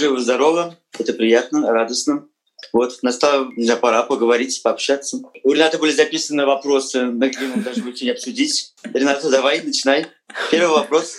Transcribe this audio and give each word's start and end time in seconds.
живы-здоровы. 0.00 0.76
Это 0.98 1.12
приятно, 1.12 1.70
радостно. 1.72 2.24
Вот, 2.72 2.98
настала 3.02 3.48
знаю, 3.56 3.78
пора 3.80 4.02
поговорить, 4.02 4.62
пообщаться. 4.62 5.18
У 5.44 5.52
Рената 5.52 5.78
были 5.78 5.92
записаны 5.92 6.46
вопросы, 6.46 7.02
на 7.02 7.28
где 7.28 7.46
мы 7.46 7.62
даже 7.62 7.82
будете 7.82 8.04
не 8.06 8.12
обсудить. 8.12 8.74
Рената, 8.92 9.30
давай, 9.30 9.60
начинай. 9.62 10.06
Первый 10.50 10.70
вопрос. 10.70 11.18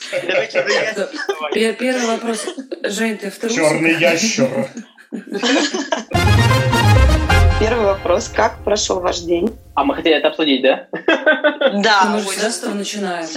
Первый 1.54 2.07
вопрос. 2.07 2.45
Жень, 2.84 3.17
ты 3.17 3.30
в 3.30 3.39
Черный 3.39 3.99
ящер. 3.99 4.70
Первый 7.59 7.85
вопрос. 7.85 8.29
Как 8.34 8.63
прошел 8.63 8.99
ваш 9.02 9.20
день? 9.20 9.55
А 9.76 9.84
мы 9.84 9.95
хотели 9.95 10.16
это 10.16 10.29
обсудить, 10.29 10.63
да? 10.63 10.88
Да. 11.84 12.05
Мы 12.05 12.21
же 12.21 12.27
всегда 12.29 12.49
с 12.49 12.59
этого 12.59 12.73
начинаем. 12.73 13.27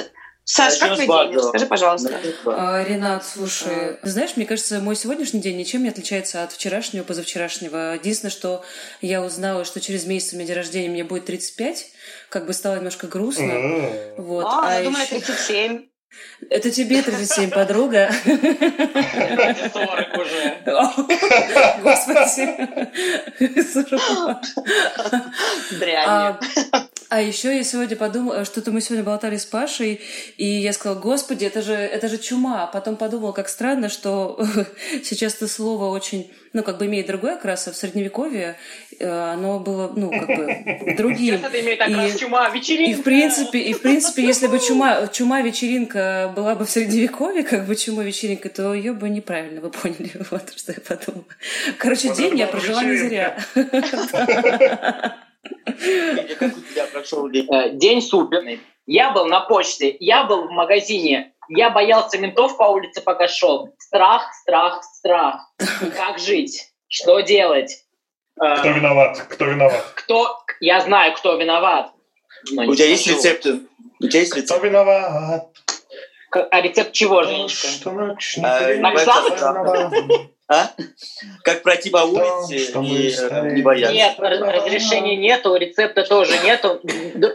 Саш, 0.45 0.77
как 0.79 0.97
твой 0.97 1.29
день? 1.29 1.37
Расскажи, 1.37 1.67
пожалуйста. 1.67 2.21
А, 2.47 2.85
Ренат, 2.85 3.25
слушай, 3.25 3.99
знаешь, 4.03 4.37
мне 4.37 4.45
кажется, 4.45 4.81
мой 4.81 4.95
сегодняшний 4.95 5.41
день 5.41 5.57
ничем 5.57 5.83
не 5.83 5.89
отличается 5.89 6.43
от 6.43 6.53
вчерашнего, 6.53 7.03
позавчерашнего. 7.03 7.95
Единственное, 7.95 8.31
что 8.31 8.63
я 9.01 9.23
узнала, 9.23 9.65
что 9.65 9.81
через 9.81 10.05
месяц 10.05 10.35
у 10.35 10.37
меня 10.37 10.49
день 10.49 10.57
рождения, 10.57 10.89
мне 10.91 11.05
будет 11.05 11.25
35, 11.25 11.87
как 12.29 12.47
бы 12.47 12.53
стало 12.53 12.77
немножко 12.77 13.07
грустно. 13.07 13.55
Вот. 14.19 14.45
А, 14.45 14.69
а 14.69 14.79
я 14.79 14.85
думала, 14.85 15.05
37. 15.07 15.87
Это 16.51 16.71
тебе 16.71 17.03
37, 17.03 17.51
подруга. 17.51 18.11
40 18.25 18.39
уже. 20.19 20.59
Господи. 21.83 22.69
Дрянь. 25.79 26.37
А 27.11 27.21
еще 27.21 27.57
я 27.57 27.63
сегодня 27.63 27.97
подумала, 27.97 28.45
что-то 28.45 28.73
мы 28.73 28.81
сегодня 28.81 29.05
болтали 29.05 29.37
с 29.37 29.45
Пашей, 29.45 30.01
и 30.37 30.47
я 30.47 30.73
сказала, 30.73 30.99
господи, 30.99 31.45
это 31.45 31.63
же, 31.63 31.75
это 31.75 32.09
же 32.09 32.19
чума. 32.19 32.67
Потом 32.67 32.97
подумала, 32.97 33.33
как 33.33 33.49
странно, 33.49 33.89
что 33.89 34.45
сейчас 35.05 35.35
это 35.35 35.47
слово 35.47 35.91
очень, 35.91 36.33
ну, 36.55 36.63
как 36.63 36.79
бы 36.79 36.87
имеет 36.87 37.09
другой 37.09 37.35
окрас, 37.35 37.67
а 37.67 37.73
в 37.73 37.77
Средневековье 37.77 38.57
э, 38.99 39.09
оно 39.09 39.59
было, 39.59 39.93
ну, 39.95 40.09
как 40.09 40.29
бы 40.29 40.95
другим. 40.97 41.37
Сейчас 41.37 41.51
это 41.51 41.61
имеет 41.61 41.81
окрас 41.81 42.15
и, 42.15 42.19
чума, 42.19 42.49
вечеринка. 42.49 42.93
И 42.93 42.95
в 42.95 43.03
принципе, 43.03 43.59
и 43.59 43.73
в 43.73 43.83
принципе, 43.83 44.25
если 44.25 44.47
бы 44.47 44.61
чума, 44.61 45.09
чума 45.09 45.43
вечеринка 45.43 46.33
была 46.35 46.55
бы 46.55 46.65
в 46.65 46.71
Средневековье, 46.71 47.43
как 47.43 47.67
бы 47.67 47.75
чума 47.75 48.05
вечеринка, 48.05 48.51
то 48.51 48.73
ее 48.73 48.93
бы 48.93 49.11
неправильно 49.11 49.61
вы 49.61 49.71
поняли, 49.71 50.13
вот 50.31 50.57
что 50.57 50.73
я 50.73 50.79
подумала. 50.81 51.25
Короче, 51.77 52.09
вот 52.09 52.17
день 52.17 52.39
я 52.39 52.47
прожила 52.47 52.85
не 52.85 52.97
зря. 52.99 53.37
Как 53.53 53.75
у 56.57 56.61
тебя 56.73 56.87
прошел 56.93 57.29
день? 57.29 57.49
Э, 57.53 57.71
день 57.73 58.01
суперный. 58.01 58.61
Я 58.87 59.13
был 59.13 59.27
на 59.27 59.41
почте, 59.41 59.97
я 59.99 60.25
был 60.25 60.47
в 60.47 60.51
магазине, 60.51 61.33
я 61.49 61.71
боялся 61.71 62.19
ментов 62.19 62.57
по 62.57 62.65
улице, 62.65 63.01
пока 63.01 63.29
шел. 63.29 63.75
Страх, 63.79 64.33
страх, 64.43 64.83
страх. 64.83 65.51
Как 65.97 66.19
жить? 66.19 66.73
Что 66.89 67.21
делать? 67.21 67.85
Э, 68.41 68.57
кто 68.59 68.71
виноват? 68.71 69.19
Кто 69.29 69.45
виноват? 69.47 69.85
Кто? 69.95 70.45
Я 70.61 70.81
знаю, 70.81 71.15
кто 71.15 71.37
виноват. 71.37 71.93
У 72.53 72.75
тебя 72.75 72.87
есть 72.87 73.07
рецепты? 73.07 73.61
У 74.01 74.09
тебя 74.09 74.21
есть 74.21 74.35
рецепты? 74.35 74.55
Кто 74.55 74.67
виноват? 74.67 75.49
А 76.31 76.61
рецепт 76.61 76.93
чего, 76.93 77.23
Женечка? 77.23 77.69
Что 77.69 77.93
ночь 77.93 78.37
не 78.37 78.45
а? 80.47 80.71
Как 81.43 81.63
пройти 81.63 81.91
по 81.91 81.99
улице 81.99 82.57
и 82.57 83.15
э, 83.17 83.55
не 83.55 83.63
бояться? 83.63 83.95
Нет, 83.95 84.15
разрешения 84.19 85.17
нету, 85.17 85.55
рецепта 85.57 86.03
тоже 86.03 86.39
нету. 86.45 86.81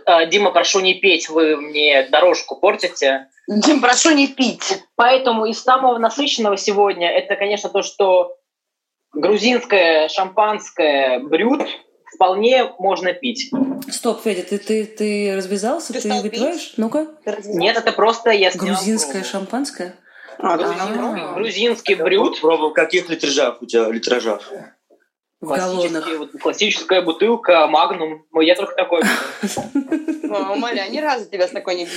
А, 0.06 0.26
Дима, 0.26 0.52
прошу 0.52 0.80
не 0.80 0.94
петь, 0.94 1.28
вы 1.30 1.58
мне 1.58 2.04
дорожку 2.04 2.56
портите. 2.56 3.28
Дим, 3.48 3.82
прошу 3.82 4.12
не 4.12 4.28
пить. 4.28 4.84
Поэтому 4.96 5.46
из 5.46 5.62
самого 5.62 5.98
насыщенного 5.98 6.56
сегодня 6.56 7.10
это, 7.10 7.36
конечно, 7.36 7.70
то, 7.70 7.82
что 7.82 8.36
грузинское 9.14 10.08
шампанское 10.08 11.20
брют 11.20 11.68
вполне 12.14 12.72
можно 12.78 13.14
пить. 13.14 13.52
Стоп, 13.90 14.22
Федя, 14.22 14.44
ты, 14.44 14.60
ты, 14.60 14.86
ты 14.86 15.34
развязался? 15.36 15.94
Ты, 15.94 16.02
ты 16.02 16.22
выпиваешь? 16.22 16.74
Ну-ка. 16.78 17.08
Нет, 17.46 17.78
это 17.78 17.92
просто 17.92 18.30
я 18.30 18.52
Грузинское 18.52 19.24
шампанское? 19.24 19.96
А, 20.42 20.58
грузинский, 20.58 21.34
грузинский 21.34 21.96
брют. 21.96 22.40
Пробовал, 22.40 22.72
каких 22.72 23.10
литражах 23.10 23.62
у 23.62 23.66
тебя 23.66 23.90
литражах? 23.90 24.50
В 25.42 25.48
галлонах. 25.48 26.08
Вот, 26.18 26.32
классическая 26.42 27.02
бутылка, 27.02 27.68
магнум. 27.68 28.26
Я 28.40 28.56
только 28.56 28.74
такой. 28.76 29.02
Маля, 30.24 30.88
ни 30.90 31.00
разу 31.00 31.30
тебя 31.30 31.48
с 31.48 31.52
такой 31.52 31.76
не. 31.76 31.88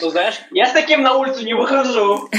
Ну, 0.00 0.10
знаешь, 0.10 0.40
я 0.50 0.66
с 0.66 0.72
таким 0.72 1.02
на 1.02 1.14
улицу 1.16 1.44
не 1.44 1.54
выхожу. 1.54 2.30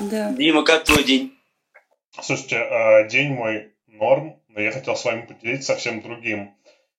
Да. 0.00 0.32
Дима, 0.32 0.64
как 0.64 0.84
твой 0.84 1.04
день? 1.04 1.34
Слушайте, 2.20 2.56
а, 2.56 3.04
день 3.04 3.32
мой 3.32 3.74
норм, 3.86 4.40
но 4.48 4.60
я 4.60 4.72
хотел 4.72 4.96
с 4.96 5.04
вами 5.04 5.26
поделиться 5.26 5.72
совсем 5.72 6.00
другим. 6.00 6.54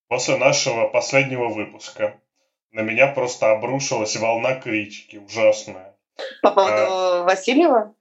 После 0.07 0.38
нашего 0.38 0.88
последнего 0.88 1.50
выпуска 1.50 2.19
на 2.75 2.81
меня 2.81 3.08
просто 3.08 3.52
обрушилась 3.52 4.18
волна 4.18 4.56
критики 4.56 5.16
ужасная. 5.16 5.96
По 6.41 6.52
поводу 6.52 6.75
а, 6.75 7.24
Васильева? 7.24 7.96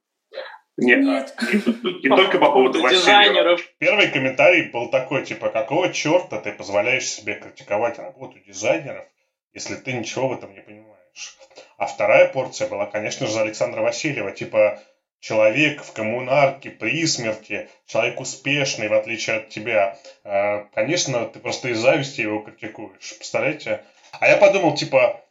Нет, 0.77 0.99
Нет. 0.99 1.35
Не, 1.41 2.09
не 2.09 2.15
только 2.15 2.37
по 2.37 2.51
поводу 2.51 2.81
Васильева. 2.81 3.57
Первый 3.79 4.09
комментарий 4.09 4.69
был 4.71 4.89
такой, 4.89 5.23
типа, 5.25 5.49
какого 5.49 5.93
черта 5.93 6.41
ты 6.41 6.51
позволяешь 6.51 7.07
себе 7.07 7.35
критиковать 7.35 7.99
работу 7.99 8.37
дизайнеров, 8.45 9.05
если 9.53 9.75
ты 9.75 9.93
ничего 9.93 10.27
в 10.27 10.33
этом 10.33 10.53
не 10.53 10.59
понимаешь? 10.59 11.37
А 11.77 11.85
вторая 11.85 12.27
порция 12.27 12.67
была, 12.67 12.85
конечно 12.85 13.27
же, 13.27 13.31
за 13.31 13.43
Александра 13.43 13.81
Васильева, 13.81 14.33
типа, 14.33 14.81
человек 15.21 15.83
в 15.83 15.93
коммунарке 15.93 16.69
при 16.69 17.05
смерти, 17.07 17.69
человек 17.87 18.19
успешный, 18.19 18.89
в 18.89 18.93
отличие 18.93 19.37
от 19.37 19.49
тебя. 19.49 19.97
А, 20.25 20.67
конечно, 20.73 21.25
ты 21.27 21.39
просто 21.39 21.69
из 21.69 21.77
зависти 21.77 22.19
его 22.21 22.41
критикуешь. 22.41 23.15
Представляете? 23.17 23.81
А 24.19 24.27
я 24.27 24.37
подумал, 24.37 24.75
типа, 24.75 25.21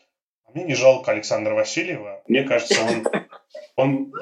а 0.47 0.51
мне 0.53 0.65
не 0.65 0.75
жалко 0.75 1.11
Александра 1.11 1.55
Васильева. 1.55 2.23
Мне 2.29 2.43
кажется, 2.45 2.81
он, 2.83 3.07
он 3.77 4.13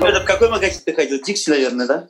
Это 0.00 0.20
в 0.20 0.24
какой 0.24 0.48
магазин 0.48 0.82
ты 0.84 0.92
ходил? 0.92 1.20
Дикси, 1.22 1.50
наверное, 1.50 1.86
да? 1.86 2.08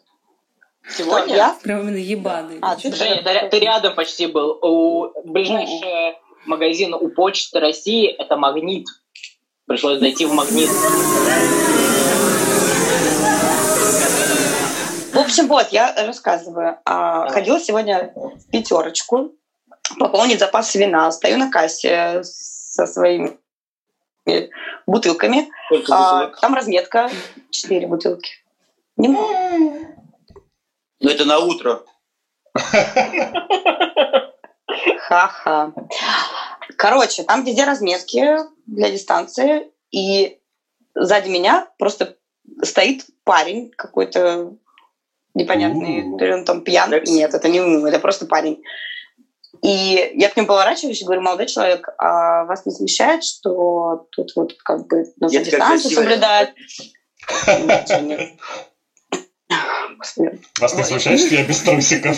Сегодня? 0.88 1.34
Я? 1.34 1.56
Прям 1.62 1.80
именно 1.80 1.96
ебаный. 1.96 2.58
А, 2.62 2.76
ты, 2.76 2.92
Женя, 2.94 3.22
ты, 3.22 3.48
ты 3.48 3.58
рядом 3.60 3.94
почти 3.94 4.26
был. 4.26 4.58
У 4.62 5.12
ближайший 5.24 6.16
магазин 6.46 6.94
у 6.94 7.08
Почты 7.10 7.60
России– 7.60 8.06
это 8.18 8.36
«Магнит». 8.36 8.86
Пришлось 9.66 10.00
зайти 10.00 10.24
в 10.24 10.32
«Магнит». 10.32 10.70
В 15.12 15.18
общем, 15.18 15.48
вот, 15.48 15.68
я 15.70 15.94
рассказываю. 16.06 16.78
А, 16.84 17.28
ходила 17.28 17.60
сегодня 17.60 18.12
в 18.14 18.50
пятерочку 18.50 19.34
пополнить 19.98 20.38
запас 20.38 20.74
вина. 20.74 21.10
Стою 21.12 21.38
на 21.38 21.50
кассе 21.50 22.22
со 22.22 22.86
своими 22.86 23.38
бутылками. 24.86 25.50
А, 25.90 26.26
там 26.26 26.54
разметка. 26.54 27.10
Четыре 27.50 27.86
бутылки. 27.86 28.32
Немного. 28.96 29.32
Ну, 31.00 31.10
это 31.10 31.24
на 31.24 31.38
утро. 31.38 31.82
Ха-ха. 34.98 35.72
Короче, 36.76 37.22
там 37.24 37.44
везде 37.44 37.64
разметки 37.64 38.38
для 38.66 38.90
дистанции, 38.90 39.70
и 39.90 40.38
сзади 40.94 41.28
меня 41.28 41.68
просто 41.78 42.16
стоит 42.62 43.06
парень 43.24 43.70
какой-то 43.76 44.54
непонятный, 45.34 46.18
то 46.18 46.24
ли 46.24 46.34
он 46.34 46.44
там 46.44 46.62
пьян. 46.62 46.90
Нет, 47.06 47.34
это 47.34 47.48
не 47.48 47.60
он, 47.60 47.84
это 47.84 47.98
просто 47.98 48.26
парень. 48.26 48.62
И 49.62 50.12
я 50.16 50.28
к 50.30 50.36
нему 50.36 50.46
поворачиваюсь 50.48 51.00
и 51.02 51.04
говорю, 51.04 51.22
молодой 51.22 51.46
человек, 51.46 51.88
а 51.98 52.44
вас 52.44 52.64
не 52.64 52.72
смущает, 52.72 53.24
что 53.24 54.06
тут 54.10 54.32
вот 54.34 54.54
как 54.62 54.86
бы 54.86 55.04
нужно 55.18 55.44
дистанцию 55.44 55.90
соблюдать? 55.90 56.54
Вас 60.58 60.74
не 60.74 60.84
смущает, 60.84 61.20
что 61.20 61.34
я 61.34 61.44
без 61.44 61.60
трусиков? 61.60 62.16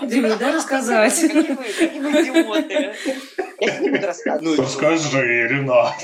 Дима, 0.00 0.36
да 0.36 0.52
рассказать? 0.52 1.20
Какие 1.20 2.00
вы 2.00 2.10
идиоты. 2.22 2.94
Я 3.60 3.78
не 3.78 3.90
буду 3.90 4.06
рассказывать. 4.06 4.58
Расскажи, 4.58 5.48
Ренат. 5.48 5.94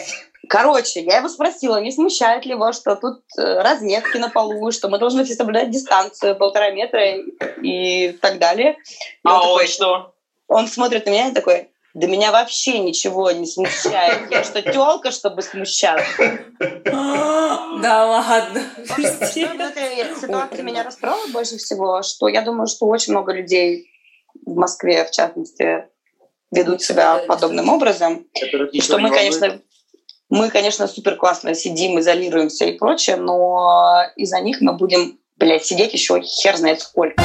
Короче, 0.48 1.02
я 1.02 1.19
его 1.19 1.28
спросила, 1.28 1.81
не 1.81 1.92
смущает 1.92 2.44
ли 2.44 2.52
его, 2.52 2.72
что 2.72 2.96
тут 2.96 3.22
э, 3.38 3.62
разметки 3.62 4.16
на 4.16 4.31
полу, 4.31 4.72
что 4.72 4.88
мы 4.88 4.98
должны 4.98 5.25
все 5.25 5.34
соблюдать 5.34 5.70
дистанцию 5.70 6.37
полтора 6.37 6.70
метра 6.70 7.16
и 7.62 8.12
так 8.20 8.38
далее. 8.38 8.72
И 8.72 8.76
а 9.25 9.42
он, 9.42 9.42
такой, 9.42 9.66
что? 9.69 10.14
Он 10.48 10.66
смотрит 10.66 11.06
на 11.06 11.10
меня 11.10 11.28
и 11.28 11.34
такой, 11.34 11.70
да 11.92 12.06
меня 12.06 12.31
вообще 12.32 12.78
ничего 12.78 13.31
не 13.32 13.46
смущает. 13.46 14.31
Я 14.31 14.44
что, 14.44 14.62
тёлка, 14.62 15.10
чтобы 15.10 15.42
смущаться? 15.42 16.40
Да 17.82 18.06
ладно. 18.06 18.62
Ситуация 18.86 20.62
меня 20.62 20.82
расстроила 20.82 21.26
больше 21.28 21.56
всего, 21.56 22.02
что 22.02 22.28
я 22.28 22.43
думаю, 22.43 22.66
что 22.66 22.86
очень 22.86 23.12
много 23.12 23.32
людей 23.32 23.90
в 24.44 24.54
Москве, 24.54 25.04
в 25.04 25.10
частности, 25.10 25.86
ведут 26.50 26.82
себя 26.82 27.19
подобным 27.26 27.70
образом. 27.70 28.26
И 28.72 28.82
что 28.82 28.98
мы, 28.98 29.10
конечно, 29.10 29.62
мы, 30.31 30.49
конечно, 30.49 30.87
супер 30.87 31.17
классно 31.17 31.55
сидим, 31.55 31.99
изолируемся 31.99 32.65
и 32.65 32.79
прочее, 32.79 33.17
но 33.17 34.05
из-за 34.17 34.41
них 34.41 34.61
мы 34.61 34.75
будем, 34.75 35.19
блядь, 35.37 35.67
сидеть 35.67 35.93
еще 35.93 36.21
хер 36.21 36.56
знает 36.56 36.81
сколько. 36.81 37.23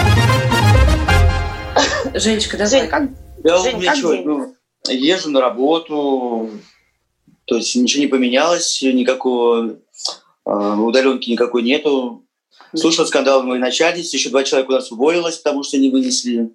Женечка, 2.15 2.57
давай. 2.57 2.71
Жень, 2.71 2.89
как, 2.89 3.03
я 3.43 3.57
Жень, 3.59 3.81
как 3.81 3.95
что, 3.95 4.15
ну, 4.15 4.55
езжу 4.87 5.29
на 5.29 5.39
работу, 5.39 6.49
то 7.45 7.57
есть 7.57 7.75
ничего 7.75 8.01
не 8.01 8.07
поменялось, 8.07 8.81
никакого 8.81 9.77
э, 10.45 10.49
удаленки 10.49 11.29
никакой 11.29 11.61
нету. 11.61 12.25
Слушал 12.73 13.05
скандал 13.05 13.43
в 13.43 13.45
моей 13.45 13.61
начальнице, 13.61 14.15
еще 14.15 14.29
два 14.29 14.43
человека 14.43 14.71
у 14.71 14.75
нас 14.75 14.91
уволилось, 14.91 15.37
потому 15.37 15.63
что 15.63 15.77
не 15.77 15.91
вынесли. 15.91 16.51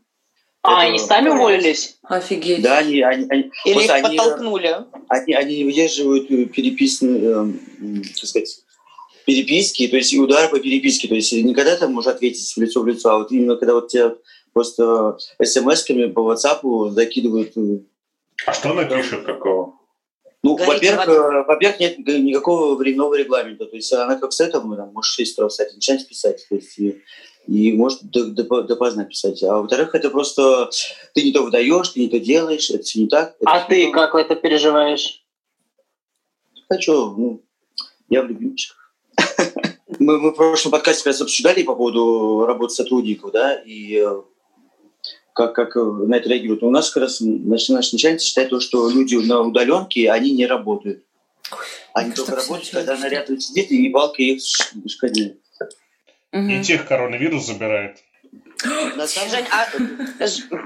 А, 0.63 0.81
они 0.83 0.99
сами 0.99 1.31
уволились? 1.31 1.99
Офигеть. 2.03 2.63
Да, 2.63 2.79
они... 2.79 3.01
они, 3.01 3.27
они 3.31 3.51
Или 3.65 3.85
их 3.85 3.91
они, 3.91 4.17
подтолкнули? 4.17 4.77
Они, 5.09 5.33
они 5.33 5.65
выдерживают 5.65 6.29
переписные, 6.29 7.21
э, 7.23 8.03
так 8.15 8.27
сказать, 8.27 8.63
переписки, 9.25 9.89
то 9.89 9.97
есть 9.97 10.13
и 10.13 10.21
удары 10.21 10.49
по 10.49 10.59
переписке. 10.59 11.09
То 11.09 11.15
есть 11.15 11.33
не 11.33 11.55
когда 11.55 11.77
ты 11.77 11.89
можешь 11.89 12.13
ответить 12.13 12.53
в 12.55 12.61
лицо 12.61 12.83
в 12.83 12.87
лицо, 12.87 13.11
а 13.11 13.19
вот 13.19 13.33
именно 13.33 13.57
когда 13.57 13.75
вот 13.75 13.89
тебя 13.89 14.15
просто 14.53 15.17
смс-ками 15.43 16.07
по 16.09 16.31
WhatsApp 16.31 16.91
закидывают. 16.91 17.57
Э, 17.57 17.79
а 18.47 18.53
что 18.53 18.71
она 18.71 18.85
пишет 18.85 19.25
такого? 19.25 19.81
Ну, 20.43 20.57
во-первых, 20.57 21.09
э, 21.09 21.45
во-первых, 21.47 21.81
нет 21.81 21.99
никакого 21.99 22.75
временного 22.75 23.15
регламента. 23.15 23.67
То 23.67 23.77
есть 23.77 23.93
она 23.93 24.17
как 24.17 24.33
с 24.33 24.41
этого, 24.41 24.77
там, 24.77 24.93
может, 24.93 25.13
6 25.13 25.39
раз 25.39 25.57
писать, 25.57 25.75
начинать 25.75 26.09
писать. 26.09 26.47
То 26.49 26.55
есть, 26.55 26.79
и, 26.79 27.03
и 27.47 27.73
может 27.73 28.03
допоздна 28.11 29.05
писать. 29.05 29.43
А 29.43 29.59
во-вторых, 29.59 29.95
это 29.95 30.11
просто 30.11 30.71
ты 31.15 31.23
не 31.23 31.33
то 31.33 31.43
выдаешь, 31.43 31.89
ты 31.89 32.01
не 32.01 32.09
то 32.09 32.21
делаешь, 32.21 32.71
это 32.71 32.83
все 32.83 33.01
не 33.01 33.09
так. 33.09 33.37
А 33.45 33.61
ты 33.61 33.87
не 33.87 33.93
как 33.93 34.15
это 34.15 34.37
переживаешь? 34.37 35.25
Хочу, 36.69 36.93
ну, 37.17 37.43
я 38.09 38.23
в 38.23 38.27
любимчиках. 38.27 38.95
Мы, 39.99 40.19
мы 40.19 40.31
в 40.31 40.37
прошлом 40.37 40.73
подкасте 40.73 41.03
как 41.03 41.09
раз 41.09 41.21
обсуждали 41.21 41.63
по 41.63 41.75
поводу 41.75 42.47
работы 42.47 42.73
сотрудников, 42.73 43.33
да, 43.33 43.57
и 43.57 43.97
э, 43.97 44.23
как, 45.35 45.55
как 45.55 45.75
на 45.75 46.15
это 46.15 46.29
реагируют. 46.29 46.63
У 46.63 46.71
нас 46.71 46.91
как 46.91 47.03
раз 47.03 47.19
наш, 47.21 47.69
наш 47.69 47.93
начальник 47.93 48.21
считает 48.21 48.51
то, 48.51 48.61
что 48.61 48.89
люди 48.89 49.17
на 49.17 49.41
удаленке, 49.43 50.11
они 50.11 50.31
не 50.31 50.47
работают. 50.47 51.05
Они 51.93 52.13
только 52.13 52.37
работают, 52.37 52.71
когда 52.71 52.97
на 52.97 53.09
рядом 53.09 53.39
сидит 53.41 53.71
и 53.71 53.89
палкой 53.91 54.27
их 54.27 54.43
шкодит. 54.87 55.40
И 56.33 56.63
тех 56.63 56.87
коронавирус 56.87 57.47
забирает. 57.47 57.99
Жень, 58.63 59.47
а, 59.51 59.67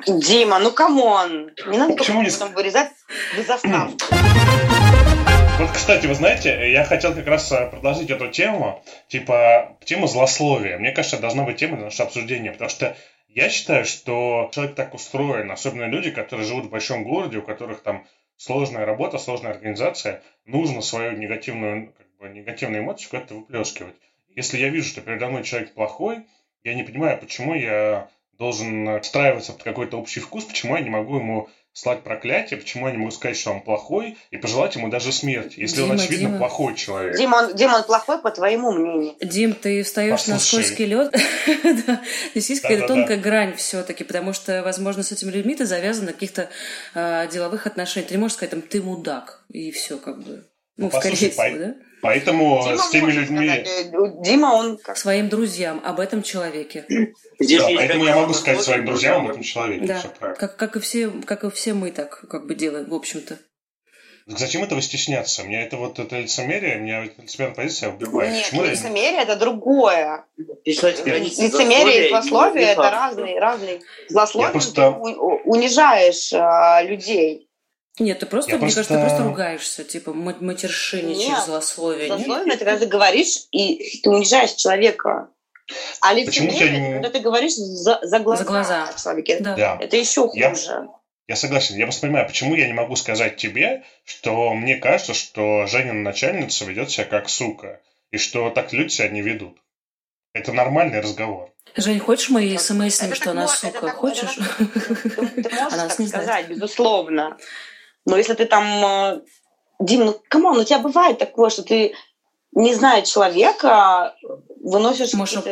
Дима, 0.06 0.58
ну 0.58 0.72
come 0.72 1.18
on, 1.18 1.52
не 1.66 1.78
надо 1.78 1.94
Почему 1.94 2.22
не... 2.22 2.30
потом 2.30 2.52
вырезать 2.52 2.90
без 3.36 3.46
заставки. 3.46 4.04
Вот, 5.56 5.70
кстати, 5.70 6.06
вы 6.06 6.16
знаете, 6.16 6.72
я 6.72 6.84
хотел 6.84 7.14
как 7.14 7.28
раз 7.28 7.52
э, 7.52 7.68
продолжить 7.70 8.10
эту 8.10 8.26
тему, 8.26 8.82
типа, 9.06 9.78
тему 9.84 10.08
злословия. 10.08 10.78
Мне 10.78 10.90
кажется, 10.90 11.20
должна 11.20 11.44
быть 11.44 11.58
тема 11.58 11.76
для 11.76 11.84
нашего 11.84 12.08
обсуждения, 12.08 12.50
потому 12.50 12.68
что 12.68 12.96
я 13.28 13.48
считаю, 13.48 13.84
что 13.84 14.50
человек 14.52 14.74
так 14.74 14.94
устроен, 14.94 15.52
особенно 15.52 15.84
люди, 15.84 16.10
которые 16.10 16.44
живут 16.44 16.64
в 16.64 16.70
большом 16.70 17.04
городе, 17.04 17.38
у 17.38 17.42
которых 17.42 17.84
там 17.84 18.04
сложная 18.36 18.84
работа, 18.84 19.18
сложная 19.18 19.52
организация, 19.52 20.22
нужно 20.44 20.82
свою 20.82 21.12
негативную, 21.12 21.92
как 21.96 22.06
бы, 22.18 22.28
негативную 22.30 22.82
эмоцию 22.82 23.10
куда-то 23.10 23.34
выплескивать. 23.34 23.94
Если 24.34 24.58
я 24.58 24.68
вижу, 24.68 24.88
что 24.88 25.00
передо 25.00 25.28
мной 25.28 25.44
человек 25.44 25.74
плохой, 25.74 26.26
я 26.62 26.74
не 26.74 26.82
понимаю, 26.82 27.18
почему 27.18 27.54
я 27.54 28.08
должен 28.38 29.00
встраиваться 29.00 29.52
под 29.52 29.62
какой-то 29.62 29.98
общий 29.98 30.20
вкус, 30.20 30.44
почему 30.44 30.76
я 30.76 30.82
не 30.82 30.90
могу 30.90 31.16
ему 31.16 31.48
слать 31.74 32.04
проклятие, 32.04 32.58
почему 32.58 32.86
я 32.86 32.92
не 32.92 32.98
могу 32.98 33.10
сказать, 33.10 33.36
что 33.36 33.50
он 33.50 33.60
плохой, 33.60 34.16
и 34.30 34.36
пожелать 34.36 34.76
ему 34.76 34.88
даже 34.88 35.12
смерти, 35.12 35.58
если 35.58 35.78
Дима, 35.78 35.92
он, 35.92 35.96
очевидно, 35.98 36.28
Дима. 36.28 36.38
плохой 36.38 36.76
человек. 36.76 37.16
Дима 37.16 37.36
он, 37.36 37.54
Дима, 37.56 37.74
он 37.74 37.82
плохой, 37.82 38.18
по 38.22 38.30
твоему 38.30 38.70
мнению. 38.70 39.14
Дим, 39.20 39.54
ты 39.54 39.82
встаешь 39.82 40.26
на 40.28 40.38
скользкий 40.38 40.86
лед. 40.86 41.14
Здесь 42.30 42.50
есть 42.50 42.62
какая-то 42.62 42.86
тонкая 42.86 43.18
грань 43.18 43.56
все-таки, 43.56 44.04
потому 44.04 44.32
что, 44.32 44.62
возможно, 44.62 45.02
с 45.02 45.10
этими 45.10 45.32
людьми 45.32 45.56
ты 45.56 45.66
завязан 45.66 46.06
на 46.06 46.12
каких-то 46.12 46.48
а, 46.94 47.26
деловых 47.26 47.66
отношениях. 47.66 48.08
Ты 48.08 48.14
не 48.14 48.20
можешь 48.20 48.36
сказать, 48.36 48.50
там, 48.52 48.62
ты 48.62 48.80
мудак, 48.80 49.44
и 49.48 49.72
все 49.72 49.98
как 49.98 50.22
бы. 50.22 50.46
Ну, 50.76 50.90
ну 50.92 50.98
скорее 50.98 51.30
всего, 51.30 51.58
да? 51.58 51.74
Поэтому 52.04 52.62
Дима 52.62 52.76
с 52.76 52.90
теми 52.90 53.12
людьми... 53.12 53.48
Сказать, 53.48 53.66
э, 53.66 54.22
Дима, 54.22 54.46
он... 54.48 54.76
Как... 54.76 54.98
Своим 54.98 55.30
друзьям 55.30 55.80
об 55.82 56.00
этом 56.00 56.22
человеке. 56.22 56.84
Да, 57.40 57.66
поэтому 57.74 58.04
я 58.04 58.14
могу 58.16 58.32
сказать 58.32 58.62
своим 58.62 58.84
друзьям 58.84 59.24
об 59.24 59.30
этом 59.30 59.42
человеке. 59.42 59.86
Да, 59.86 60.34
как, 60.34 60.56
как, 60.56 60.76
и 60.76 60.80
все, 60.80 61.10
как 61.24 61.42
и 61.44 61.50
все 61.50 61.74
мы 61.74 61.90
так 61.90 62.28
как 62.28 62.46
бы 62.46 62.54
делаем, 62.54 62.88
в 62.88 62.94
общем-то. 62.94 63.38
Зачем 64.26 64.62
этого 64.62 64.80
стесняться? 64.80 65.42
Мне 65.44 65.64
это 65.64 65.76
вот 65.76 65.98
это 65.98 66.20
лицемерие, 66.20 66.76
меня 66.76 67.04
лицемерная 67.04 67.56
позиция 67.56 67.90
убивает. 67.90 68.32
Нет, 68.32 68.44
Почему 68.44 68.64
лицемерие 68.64 69.22
это 69.22 69.36
другое. 69.36 70.24
Лицемерие 70.64 72.06
и 72.06 72.08
злословие 72.10 72.66
это 72.66 72.90
разные, 72.90 73.40
разные. 73.40 73.80
Злословие 74.08 74.52
просто... 74.52 74.90
унижаешь 74.90 76.32
а, 76.32 76.82
людей. 76.82 77.48
Нет, 77.98 78.18
ты 78.18 78.26
просто, 78.26 78.50
я 78.50 78.56
мне 78.56 78.62
просто... 78.66 78.80
кажется, 78.80 78.94
ты 78.94 79.00
просто 79.00 79.24
ругаешься, 79.24 79.84
типа 79.84 80.12
матершиничаешь, 80.12 81.28
Нет, 81.28 81.44
злословие. 81.44 82.08
Злословие 82.08 82.54
это 82.54 82.64
когда 82.64 82.78
ты 82.78 82.86
говоришь, 82.86 83.46
и 83.52 84.00
ты 84.02 84.10
унижаешь 84.10 84.52
человека. 84.54 85.28
А 86.00 86.12
лицемерие, 86.12 86.80
не... 86.80 86.92
когда 86.94 87.10
ты 87.10 87.20
говоришь 87.20 87.54
за, 87.54 88.00
за 88.02 88.18
глаза, 88.18 88.42
за 88.42 88.48
глаза. 88.48 88.92
человеке, 89.00 89.38
да. 89.40 89.54
Да. 89.54 89.78
это 89.80 89.96
еще 89.96 90.28
хуже. 90.28 90.40
Я... 90.40 90.88
Я 91.26 91.36
согласен. 91.36 91.76
Я 91.76 91.86
просто 91.86 92.02
понимаю, 92.02 92.26
почему 92.26 92.54
я 92.54 92.66
не 92.66 92.74
могу 92.74 92.96
сказать 92.96 93.36
тебе, 93.36 93.84
что 94.04 94.52
мне 94.52 94.76
кажется, 94.76 95.14
что 95.14 95.66
Женина 95.66 96.02
начальница 96.02 96.66
ведет 96.66 96.90
себя 96.90 97.04
как 97.04 97.30
сука, 97.30 97.80
и 98.10 98.18
что 98.18 98.50
так 98.50 98.72
люди 98.72 98.90
себя 98.90 99.08
не 99.08 99.22
ведут. 99.22 99.56
Это 100.34 100.52
нормальный 100.52 101.00
разговор. 101.00 101.52
Жень, 101.76 101.98
хочешь 101.98 102.28
мои 102.28 102.58
смс, 102.58 103.00
что 103.14 103.30
она 103.30 103.48
сука? 103.48 103.88
Хочешь? 103.90 104.34
Ты 104.34 105.50
можешь 105.54 105.94
так 105.96 106.08
сказать, 106.08 106.48
безусловно. 106.48 107.38
Но 108.06 108.16
если 108.16 108.34
ты 108.34 108.44
там... 108.46 108.64
Э, 108.84 109.20
Дим, 109.80 110.04
ну 110.04 110.20
come 110.28 110.45
on, 110.45 110.58
у 110.58 110.64
тебя 110.64 110.78
бывает 110.78 111.18
такое, 111.18 111.50
что 111.50 111.62
ты, 111.62 111.94
не 112.52 112.74
зная 112.74 113.02
человека, 113.02 114.14
выносишь 114.62 115.14
Может, 115.14 115.44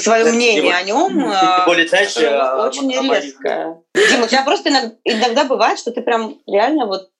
свое 0.00 0.32
мнение 0.32 0.74
о 0.74 0.82
нем. 0.82 1.12
Тем 1.12 1.64
более, 1.66 1.88
знаешь, 1.88 2.16
э, 2.16 2.66
очень 2.66 2.90
резко. 2.90 3.82
Дим, 3.94 4.22
у 4.22 4.26
тебя 4.26 4.42
просто 4.44 4.70
иногда, 4.70 4.94
иногда 5.04 5.44
бывает, 5.44 5.78
что 5.78 5.90
ты 5.90 6.02
прям 6.02 6.38
реально 6.46 6.86
вот 6.86 7.10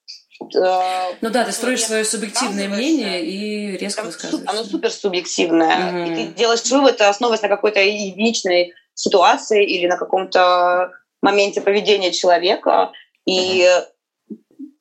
э, 0.55 1.15
ну 1.21 1.31
да, 1.31 1.45
ты 1.45 1.53
строишь 1.53 1.85
свое 1.85 2.05
субъективное 2.05 2.69
мнение 2.69 3.25
и 3.25 3.77
резко 3.77 4.05
высказываешься. 4.05 4.51
Оно 4.51 4.65
супер 4.65 4.91
субъективное. 4.91 5.77
Mm-hmm. 5.77 6.13
И 6.13 6.15
ты 6.15 6.33
делаешь 6.35 6.65
вывод, 6.71 7.01
основываясь 7.01 7.43
на 7.43 7.49
какой-то 7.49 7.81
единичной 7.81 8.73
ситуации 8.95 9.67
или 9.67 9.87
на 9.89 9.97
каком-то 9.97 10.93
моменте 11.21 11.61
поведения 11.61 12.13
человека. 12.13 12.93
И 13.27 13.63
mm-hmm 13.63 13.94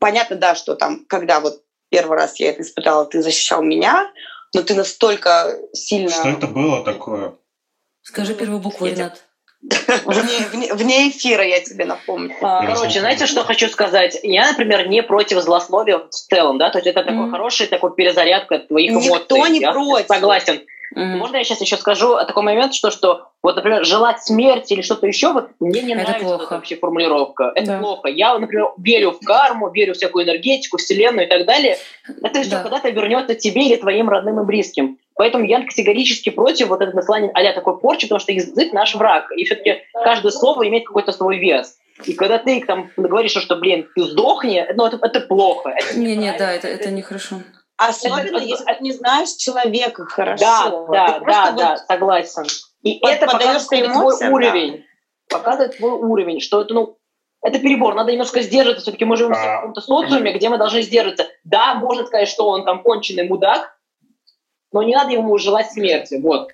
понятно, 0.04 0.36
да, 0.36 0.54
что 0.54 0.76
там, 0.76 1.06
когда 1.06 1.40
вот 1.40 1.64
первый 1.90 2.18
раз 2.18 2.38
я 2.38 2.50
это 2.50 2.62
испытала, 2.62 3.06
ты 3.06 3.22
защищал 3.22 3.64
меня, 3.64 4.12
но 4.54 4.62
ты 4.62 4.76
настолько 4.76 5.58
сильно... 5.72 6.10
Что 6.10 6.28
это 6.28 6.48
было 6.48 6.84
такое? 6.84 7.36
Скажи 8.02 8.36
первую 8.36 8.60
букву, 8.60 8.86
Ренат. 8.86 9.24
Вне, 9.64 10.48
вне, 10.52 10.74
вне 10.74 11.10
эфира 11.10 11.44
я 11.44 11.62
тебе 11.62 11.86
напомню. 11.86 12.36
А, 12.42 12.66
короче, 12.66 13.00
знаете, 13.00 13.28
что 13.28 13.44
хочу 13.44 13.70
сказать? 13.70 14.20
Я, 14.24 14.50
например, 14.50 14.88
не 14.88 15.02
против 15.02 15.40
злословия 15.40 16.00
в 16.00 16.10
целом, 16.10 16.58
да, 16.58 16.70
то 16.70 16.80
есть 16.80 16.88
это 16.88 17.00
mm-hmm. 17.00 17.06
такой 17.06 17.32
хороший 17.32 17.68
такой 17.68 17.96
перезарядка 17.96 18.60
твоих 18.60 18.92
Никто 18.92 19.08
эмоций. 19.08 19.24
Никто 19.24 19.48
не 19.48 19.60
я 19.60 19.72
против. 19.72 20.08
Согласен. 20.08 20.62
Mm-hmm. 20.96 21.16
Можно 21.16 21.38
я 21.38 21.44
сейчас 21.44 21.62
еще 21.62 21.78
скажу 21.78 22.16
такой 22.28 22.44
момент, 22.44 22.74
что, 22.74 22.92
что 22.92 23.28
вот, 23.42 23.56
например, 23.56 23.84
желать 23.86 24.24
смерти 24.24 24.74
или 24.74 24.82
что-то 24.82 25.08
еще, 25.08 25.34
вот 25.34 25.50
мне 25.60 25.82
не 25.82 25.94
это 25.94 26.04
нравится 26.04 26.26
плохо. 26.26 26.44
эта 26.44 26.54
вообще 26.56 26.76
формулировка. 26.76 27.52
Это 27.56 27.68
да. 27.68 27.80
плохо. 27.80 28.10
Я, 28.10 28.38
например, 28.38 28.68
верю 28.78 29.12
в 29.12 29.26
карму, 29.26 29.70
верю 29.72 29.94
в 29.94 29.98
всякую 29.98 30.26
энергетику, 30.26 30.78
вселенную 30.78 31.26
и 31.26 31.30
так 31.30 31.46
далее. 31.46 31.78
Это 32.22 32.42
все 32.42 32.52
да. 32.52 32.64
когда-то 32.64 32.90
вернется 32.90 33.34
тебе 33.34 33.66
или 33.66 33.76
твоим 33.78 34.10
родным 34.10 34.42
и 34.42 34.46
близким. 34.46 34.98
Поэтому 35.16 35.46
я 35.46 35.64
категорически 35.64 36.30
против 36.30 36.70
вот 36.70 36.82
этого 36.82 36.96
наслания 36.96 37.32
а 37.34 37.54
такой 37.54 37.80
порчи, 37.80 38.08
потому 38.08 38.20
что 38.20 38.32
язык 38.32 38.74
наш 38.74 38.96
враг. 38.96 39.32
И 39.36 39.46
все-таки 39.46 39.84
каждое 39.94 40.32
слово 40.32 40.68
имеет 40.68 40.86
какой-то 40.86 41.12
свой 41.12 41.38
вес. 41.38 41.78
И 42.06 42.14
когда 42.14 42.40
ты 42.40 42.64
там 42.66 42.90
говоришь, 42.98 43.34
что, 43.34 43.56
блин, 43.56 43.88
ты 43.96 44.04
сдохни, 44.04 44.66
ну, 44.76 44.86
это, 44.86 44.98
это 45.02 45.20
плохо. 45.22 45.76
Не-не, 45.96 46.36
да, 46.38 46.52
это, 46.52 46.68
это 46.68 46.90
нехорошо. 46.90 47.38
Особенно, 47.78 48.38
это, 48.38 48.38
если 48.38 48.66
ты 48.66 48.78
не 48.84 48.92
знаешь 48.92 49.30
человека 49.34 50.06
хорошо. 50.06 50.44
Да, 50.44 50.70
да, 50.92 51.20
да, 51.20 51.52
да, 51.52 51.70
вот 51.72 51.80
согласен. 51.88 52.44
И 52.82 53.00
это 53.06 53.28
показывает 53.28 53.92
твой 53.92 54.20
да. 54.20 54.30
уровень. 54.30 54.86
Показывает 55.30 55.78
твой 55.78 55.92
уровень, 55.92 56.40
что 56.40 56.62
это, 56.62 56.74
ну, 56.74 56.98
это 57.42 57.60
перебор, 57.60 57.96
надо 57.96 58.12
немножко 58.12 58.42
сдерживаться. 58.42 58.84
Все-таки 58.84 59.06
мы 59.06 59.18
живем 59.18 59.34
в 59.34 59.38
а. 59.38 59.58
каком-то 59.58 59.82
социуме, 59.82 60.34
где 60.34 60.50
мы 60.50 60.58
должны 60.58 60.82
сдерживаться. 60.82 61.28
Да, 61.44 61.76
можно 61.76 62.06
сказать, 62.06 62.28
что 62.28 62.48
он 62.48 62.66
там 62.66 62.84
конченый 62.84 63.28
мудак, 63.28 63.76
но 64.74 64.84
не 64.84 64.96
надо 64.96 65.12
ему 65.12 65.38
желать 65.38 65.72
смерти. 65.72 66.20
Вот. 66.22 66.52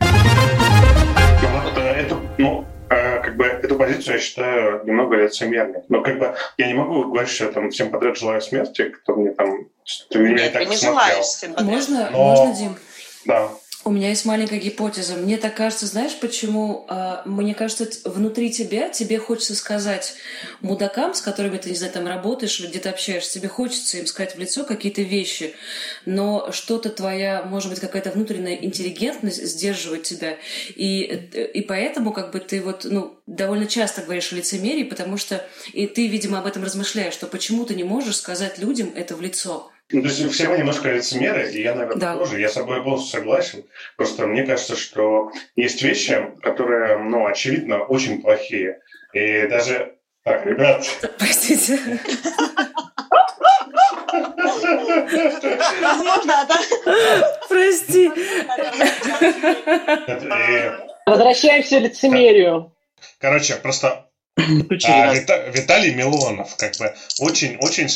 Это, 1.77 2.17
ну, 2.37 2.65
э, 2.89 3.21
как 3.21 3.37
бы 3.37 3.45
эту 3.45 3.75
позицию 3.75 4.15
я 4.15 4.19
считаю 4.19 4.85
немного 4.85 5.15
лицемерной. 5.15 5.81
Но 5.87 6.01
как 6.01 6.19
бы 6.19 6.35
я 6.57 6.67
не 6.67 6.73
могу 6.73 7.05
говорить, 7.05 7.31
что 7.31 7.45
я 7.45 7.51
там 7.51 7.71
всем 7.71 7.89
подряд 7.89 8.17
желаю 8.17 8.41
смерти, 8.41 8.89
кто 8.89 9.15
мне 9.15 9.31
там... 9.31 9.67
Ты 10.09 10.19
меня 10.19 10.43
Нет, 10.43 10.53
так 10.53 10.69
не 10.69 10.75
желаешь 10.75 11.25
всем 11.25 11.55
Можно, 11.59 12.09
Но... 12.11 12.17
можно, 12.17 12.53
Дим? 12.53 12.77
Да. 13.25 13.49
У 13.85 13.91
меня 13.91 14.09
есть 14.09 14.25
маленькая 14.25 14.59
гипотеза. 14.59 15.15
Мне 15.15 15.37
так 15.37 15.55
кажется, 15.55 15.85
знаешь, 15.87 16.19
почему? 16.19 16.85
А, 16.89 17.21
мне 17.25 17.55
кажется, 17.55 17.87
внутри 18.03 18.51
тебя 18.51 18.89
тебе 18.89 19.17
хочется 19.19 19.55
сказать 19.55 20.15
мудакам, 20.59 21.13
с 21.13 21.21
которыми 21.21 21.57
ты, 21.57 21.69
не 21.69 21.75
знаю, 21.77 21.93
там 21.93 22.05
работаешь 22.05 22.59
где-то 22.59 22.89
общаешься, 22.89 23.39
тебе 23.39 23.47
хочется 23.47 23.97
им 23.97 24.05
сказать 24.05 24.35
в 24.35 24.39
лицо 24.39 24.65
какие-то 24.65 25.01
вещи, 25.01 25.55
но 26.05 26.51
что-то 26.51 26.89
твоя, 26.89 27.41
может 27.43 27.69
быть, 27.69 27.79
какая-то 27.79 28.11
внутренняя 28.11 28.55
интеллигентность 28.57 29.45
сдерживает 29.45 30.03
тебя. 30.03 30.35
И, 30.75 31.03
и 31.53 31.61
поэтому 31.61 32.11
как 32.11 32.31
бы 32.31 32.41
ты 32.41 32.61
вот, 32.61 32.83
ну, 32.83 33.17
довольно 33.27 33.65
часто 33.65 34.01
говоришь 34.01 34.33
о 34.33 34.35
лицемерии, 34.35 34.83
потому 34.83 35.15
что 35.15 35.47
и 35.71 35.87
ты, 35.87 36.07
видимо, 36.07 36.39
об 36.39 36.47
этом 36.47 36.65
размышляешь, 36.65 37.13
что 37.13 37.27
почему 37.27 37.63
ты 37.63 37.75
не 37.75 37.85
можешь 37.85 38.17
сказать 38.17 38.57
людям 38.57 38.91
это 38.93 39.15
в 39.15 39.21
лицо. 39.21 39.71
Ну, 39.91 40.01
то 40.03 40.07
есть 40.07 40.31
все 40.31 40.47
мы 40.47 40.59
немножко 40.59 40.91
лицемеры, 40.91 41.51
и 41.51 41.63
я, 41.63 41.73
наверное, 41.73 41.99
да. 41.99 42.15
тоже. 42.15 42.39
Я 42.39 42.49
с 42.49 42.53
собой 42.53 42.83
полностью 42.83 43.19
согласен. 43.19 43.65
Просто 43.97 44.27
мне 44.27 44.45
кажется, 44.45 44.75
что 44.75 45.31
есть 45.55 45.81
вещи, 45.81 46.27
которые, 46.43 46.99
ну, 46.99 47.25
очевидно, 47.25 47.83
очень 47.83 48.21
плохие. 48.21 48.79
И 49.13 49.47
даже... 49.47 49.95
Так, 50.23 50.45
ребят... 50.45 50.85
Простите. 51.17 51.79
Возможно, 55.81 56.47
да? 56.47 57.39
Прости. 57.47 58.11
Возвращаемся 61.07 61.79
к 61.79 61.83
лицемерию. 61.83 62.71
Короче, 63.17 63.55
просто 63.55 64.05
а, 64.37 65.13
Виталий 65.51 65.95
Милонов, 65.95 66.55
как 66.57 66.77
бы, 66.77 66.93
очень-очень 67.19 67.89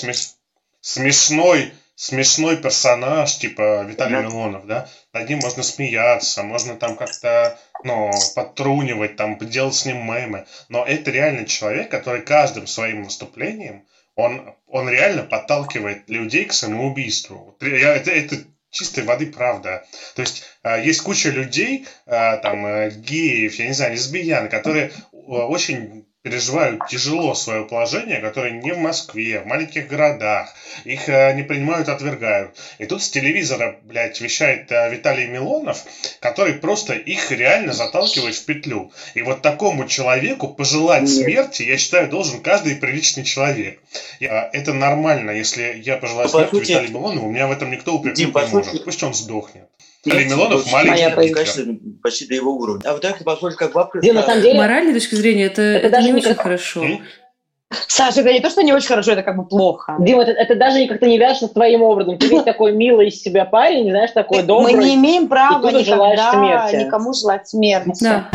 смешной 0.81 1.73
смешной 1.95 2.57
персонаж, 2.57 3.37
типа 3.37 3.83
Виталий 3.83 4.15
да. 4.15 4.21
Милонов, 4.23 4.65
да, 4.65 4.89
над 5.13 5.29
ним 5.29 5.39
можно 5.39 5.63
смеяться, 5.63 6.43
можно 6.43 6.75
там 6.75 6.95
как-то, 6.95 7.57
ну, 7.83 8.11
подтрунивать, 8.35 9.15
там, 9.15 9.37
делать 9.37 9.75
с 9.75 9.85
ним 9.85 9.97
мемы, 10.05 10.45
но 10.69 10.85
это 10.85 11.11
реально 11.11 11.45
человек, 11.45 11.91
который 11.91 12.21
каждым 12.21 12.67
своим 12.67 13.03
выступлением, 13.03 13.85
он, 14.15 14.55
он 14.67 14.89
реально 14.89 15.23
подталкивает 15.23 16.09
людей 16.09 16.45
к 16.45 16.53
самоубийству. 16.53 17.57
Это, 17.59 18.11
это 18.11 18.37
чистой 18.69 19.03
воды 19.03 19.27
правда. 19.27 19.85
То 20.15 20.21
есть 20.21 20.43
а, 20.61 20.77
есть 20.77 21.01
куча 21.01 21.29
людей, 21.29 21.87
а, 22.05 22.37
там, 22.37 22.65
э, 22.65 22.89
геев, 22.91 23.55
я 23.55 23.67
не 23.67 23.73
знаю, 23.73 23.93
лесбиян, 23.93 24.49
которые 24.49 24.91
очень 25.11 26.05
переживают 26.23 26.87
тяжело 26.87 27.35
свое 27.35 27.65
положение, 27.65 28.21
которые 28.21 28.53
не 28.53 28.71
в 28.71 28.77
Москве, 28.77 29.41
в 29.41 29.45
маленьких 29.45 29.87
городах. 29.87 30.55
Их 30.85 31.09
э, 31.09 31.33
не 31.35 31.43
принимают, 31.43 31.89
отвергают. 31.89 32.57
И 32.79 32.85
тут 32.85 33.03
с 33.03 33.09
телевизора, 33.09 33.77
блядь, 33.83 34.21
вещает 34.21 34.71
э, 34.71 34.89
Виталий 34.89 35.27
Милонов, 35.27 35.83
который 36.21 36.53
просто 36.53 36.93
их 36.93 37.29
реально 37.31 37.73
заталкивает 37.73 38.35
в 38.35 38.45
петлю. 38.45 38.89
И 39.15 39.21
вот 39.21 39.41
такому 39.41 39.85
человеку 39.85 40.47
пожелать 40.47 41.09
смерти, 41.09 41.63
я 41.63 41.77
считаю, 41.77 42.09
должен 42.09 42.39
каждый 42.39 42.77
приличный 42.77 43.25
человек. 43.25 43.81
Я, 44.21 44.49
это 44.53 44.71
нормально, 44.73 45.31
если 45.31 45.81
я 45.83 45.97
пожелаю 45.97 46.29
смерти 46.29 46.55
Виталию 46.55 46.91
Милонову, 46.91 47.27
у 47.27 47.31
меня 47.31 47.47
в 47.47 47.51
этом 47.51 47.69
никто 47.69 47.95
упрекнуть 47.95 48.33
не 48.33 48.47
может. 48.47 48.85
Пусть 48.85 49.03
он 49.03 49.13
сдохнет. 49.13 49.67
Или 50.05 50.25
Милонов 50.25 50.69
маленький. 50.71 51.33
Конечно, 51.33 51.77
почти 52.01 52.27
до 52.27 52.35
его 52.35 52.51
уровня. 52.51 52.81
А 52.85 52.93
вот 52.93 53.05
это 53.05 53.23
похоже, 53.23 53.55
как 53.55 53.73
бабка. 53.73 53.99
Где, 53.99 54.13
на 54.13 54.23
самом 54.23 54.41
деле... 54.41 54.57
Моральной 54.57 54.93
точки 54.93 55.15
зрения, 55.15 55.45
это, 55.45 55.61
это, 55.61 55.87
это 55.87 55.97
даже 55.97 56.07
не 56.07 56.13
очень 56.13 56.35
хорошо. 56.35 56.85
Саша, 57.87 58.21
это 58.21 58.31
не 58.33 58.39
то, 58.39 58.49
что 58.49 58.61
не 58.61 58.73
очень 58.73 58.87
хорошо, 58.87 59.13
это 59.13 59.23
как 59.23 59.35
бы 59.35 59.47
плохо. 59.47 59.95
Дима, 59.99 60.23
это, 60.23 60.31
это 60.31 60.55
даже 60.55 60.85
как-то 60.87 61.07
не 61.07 61.17
вяжется 61.17 61.47
с 61.47 61.51
твоим 61.51 61.81
образом. 61.81 62.17
Ты 62.17 62.27
ведь 62.27 62.45
такой 62.45 62.73
милый 62.73 63.07
из 63.07 63.21
себя 63.21 63.45
парень, 63.45 63.89
знаешь, 63.89 64.11
такой 64.11 64.43
добрый. 64.43 64.75
Мы 64.75 64.83
не 64.83 64.95
имеем 64.95 65.27
права 65.27 65.71
никогда 65.71 66.71
никому 66.71 67.13
желать 67.13 67.47
смерти. 67.47 68.03
Да. 68.03 68.29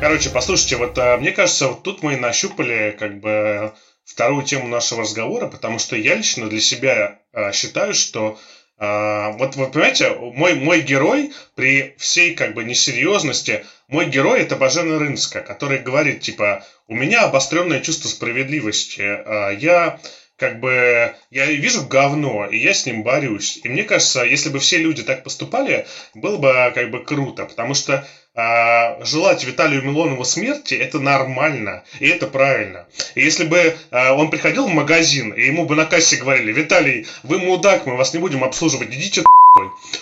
Короче, 0.00 0.30
послушайте, 0.30 0.76
вот 0.76 0.98
а, 0.98 1.18
мне 1.18 1.30
кажется, 1.30 1.68
вот 1.68 1.82
тут 1.82 2.02
мы 2.02 2.16
нащупали 2.16 2.96
как 2.98 3.20
бы 3.20 3.72
вторую 4.04 4.42
тему 4.44 4.66
нашего 4.66 5.02
разговора, 5.02 5.46
потому 5.46 5.78
что 5.78 5.94
я 5.94 6.14
лично 6.14 6.48
для 6.48 6.60
себя 6.60 7.18
а, 7.34 7.52
считаю, 7.52 7.92
что 7.92 8.38
вот 8.80 9.56
вы 9.56 9.68
понимаете, 9.68 10.10
мой, 10.14 10.54
мой 10.54 10.80
герой 10.80 11.30
при 11.54 11.94
всей 11.98 12.34
как 12.34 12.54
бы 12.54 12.64
несерьезности, 12.64 13.62
мой 13.88 14.06
герой 14.06 14.40
это 14.40 14.56
Бажена 14.56 14.98
Рынска, 14.98 15.40
который 15.40 15.80
говорит, 15.80 16.20
типа, 16.20 16.64
у 16.86 16.94
меня 16.94 17.24
обостренное 17.24 17.80
чувство 17.80 18.08
справедливости, 18.08 19.02
а, 19.02 19.50
я 19.50 19.98
как 20.40 20.58
бы, 20.58 21.12
я 21.28 21.46
вижу 21.50 21.86
говно, 21.86 22.46
и 22.46 22.56
я 22.56 22.72
с 22.72 22.86
ним 22.86 23.02
борюсь. 23.02 23.60
И 23.62 23.68
мне 23.68 23.84
кажется, 23.84 24.22
если 24.22 24.48
бы 24.48 24.58
все 24.58 24.78
люди 24.78 25.02
так 25.02 25.22
поступали, 25.22 25.84
было 26.14 26.38
бы 26.38 26.72
как 26.74 26.88
бы 26.88 27.04
круто, 27.04 27.44
потому 27.44 27.74
что 27.74 28.02
а, 28.34 29.04
желать 29.04 29.44
Виталию 29.44 29.82
Милонову 29.82 30.24
смерти 30.24 30.74
это 30.74 31.00
нормально, 31.00 31.84
и 31.98 32.08
это 32.08 32.26
правильно. 32.26 32.86
И 33.14 33.22
если 33.22 33.44
бы 33.44 33.76
а, 33.90 34.14
он 34.14 34.30
приходил 34.30 34.66
в 34.66 34.72
магазин, 34.72 35.32
и 35.32 35.46
ему 35.46 35.66
бы 35.66 35.74
на 35.74 35.84
кассе 35.84 36.16
говорили, 36.16 36.52
Виталий, 36.52 37.06
вы 37.22 37.38
мудак, 37.38 37.86
мы 37.86 37.96
вас 37.96 38.12
не 38.14 38.20
будем 38.20 38.44
обслуживать, 38.44 38.88
идите 38.90 39.22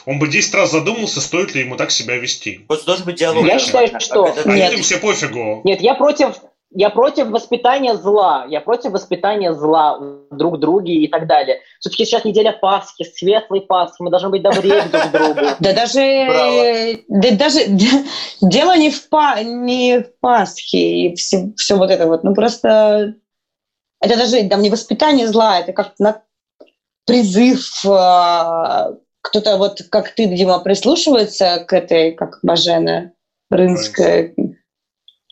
он 0.04 0.18
бы 0.18 0.28
10 0.28 0.54
раз 0.54 0.70
задумался, 0.70 1.22
стоит 1.22 1.54
ли 1.54 1.62
ему 1.62 1.76
так 1.76 1.90
себя 1.90 2.16
вести. 2.16 2.66
Вот 2.68 2.84
должен 2.84 3.06
быть 3.06 3.16
диалог. 3.16 3.46
Я 3.46 3.58
считаю, 3.58 3.88
что... 3.98 4.26
А 4.26 4.48
нет. 4.48 4.70
людям 4.70 4.82
все 4.82 4.98
пофигу. 4.98 5.62
Нет, 5.64 5.80
я 5.80 5.94
против 5.94 6.34
я 6.70 6.90
против 6.90 7.28
воспитания 7.28 7.94
зла, 7.96 8.44
я 8.48 8.60
против 8.60 8.92
воспитания 8.92 9.54
зла 9.54 9.98
друг 10.30 10.58
друге 10.58 10.94
и 10.94 11.08
так 11.08 11.26
далее. 11.26 11.60
Все-таки 11.80 12.04
сейчас 12.04 12.24
неделя 12.24 12.52
Пасхи, 12.52 13.04
светлый 13.04 13.62
Пасхи, 13.62 14.02
мы 14.02 14.10
должны 14.10 14.28
быть 14.28 14.42
добрее 14.42 14.82
друг 14.82 15.02
к 15.04 15.10
другу. 15.10 15.40
Да 15.60 15.72
даже, 15.72 17.02
да 17.08 17.30
даже 17.32 17.60
дело 18.42 18.76
не 18.76 18.90
в, 18.90 19.08
па, 19.08 19.42
не 19.42 20.00
в 20.00 20.20
Пасхе 20.20 20.78
и 20.78 21.14
все, 21.14 21.52
все 21.56 21.76
вот 21.76 21.90
это 21.90 22.06
вот, 22.06 22.22
ну 22.22 22.34
просто 22.34 23.14
это 24.00 24.16
даже 24.16 24.48
там 24.48 24.60
не 24.62 24.70
воспитание 24.70 25.26
зла, 25.26 25.60
это 25.60 25.72
как 25.72 25.94
на 25.98 26.22
призыв 27.06 27.84
а, 27.86 28.92
кто-то 29.22 29.56
вот 29.56 29.80
как 29.90 30.10
ты, 30.14 30.26
Дима, 30.26 30.58
прислушивается 30.60 31.64
к 31.66 31.72
этой, 31.72 32.12
как 32.12 32.38
Бажена 32.42 33.12
Рынская, 33.50 34.34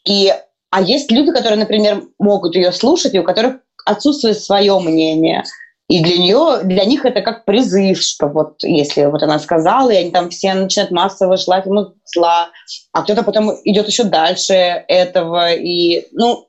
и 0.07 0.33
а 0.70 0.82
есть 0.82 1.11
люди, 1.11 1.32
которые, 1.32 1.58
например, 1.58 2.04
могут 2.18 2.54
ее 2.56 2.73
слушать, 2.73 3.14
и 3.14 3.20
у 3.20 3.25
которых 3.25 3.61
отсутствует 3.85 4.38
свое 4.38 4.78
мнение. 4.78 5.44
И 5.88 6.02
для 6.02 6.18
нее, 6.18 6.61
для 6.64 6.85
них 6.85 7.04
это 7.04 7.20
как 7.20 7.44
призыв, 7.44 8.02
что 8.02 8.26
вот 8.26 8.56
если 8.62 9.04
вот 9.04 9.23
она 9.23 9.38
сказала, 9.38 9.88
и 9.90 9.96
они 9.96 10.11
там 10.11 10.30
все 10.30 10.54
начинают 10.54 10.90
массово 10.90 11.37
желать 11.37 11.64
ему 11.66 11.94
зла, 12.04 12.49
а 12.92 13.02
кто-то 13.02 13.23
потом 13.23 13.52
идет 13.62 13.87
еще 13.87 14.02
дальше 14.02 14.52
этого. 14.54 15.54
И, 15.54 16.08
ну, 16.11 16.49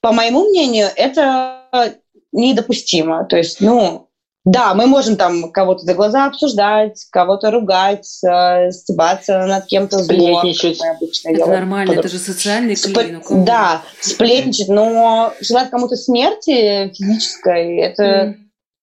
по 0.00 0.12
моему 0.12 0.48
мнению, 0.48 0.88
это 0.94 1.96
недопустимо. 2.30 3.24
То 3.24 3.36
есть, 3.36 3.60
ну, 3.60 4.07
да, 4.50 4.72
мы 4.74 4.86
можем 4.86 5.16
там 5.16 5.50
кого-то 5.52 5.84
за 5.84 5.92
глаза 5.94 6.26
обсуждать, 6.26 7.06
кого-то 7.10 7.50
ругать, 7.50 8.08
э, 8.24 8.70
стебаться 8.70 9.44
над 9.46 9.66
кем-то 9.66 9.98
сплетничать. 9.98 10.80
Это 11.24 11.34
делаем. 11.34 11.52
нормально, 11.52 11.92
это 11.92 12.08
же 12.08 12.18
социальный 12.18 12.74
клей. 12.74 13.18
Ну, 13.28 13.44
да, 13.44 13.82
сплетничать, 14.00 14.68
но 14.68 15.34
желать 15.40 15.68
кому-то 15.68 15.96
смерти 15.96 16.90
физической, 16.94 17.76
это, 17.76 18.02
mm. 18.02 18.34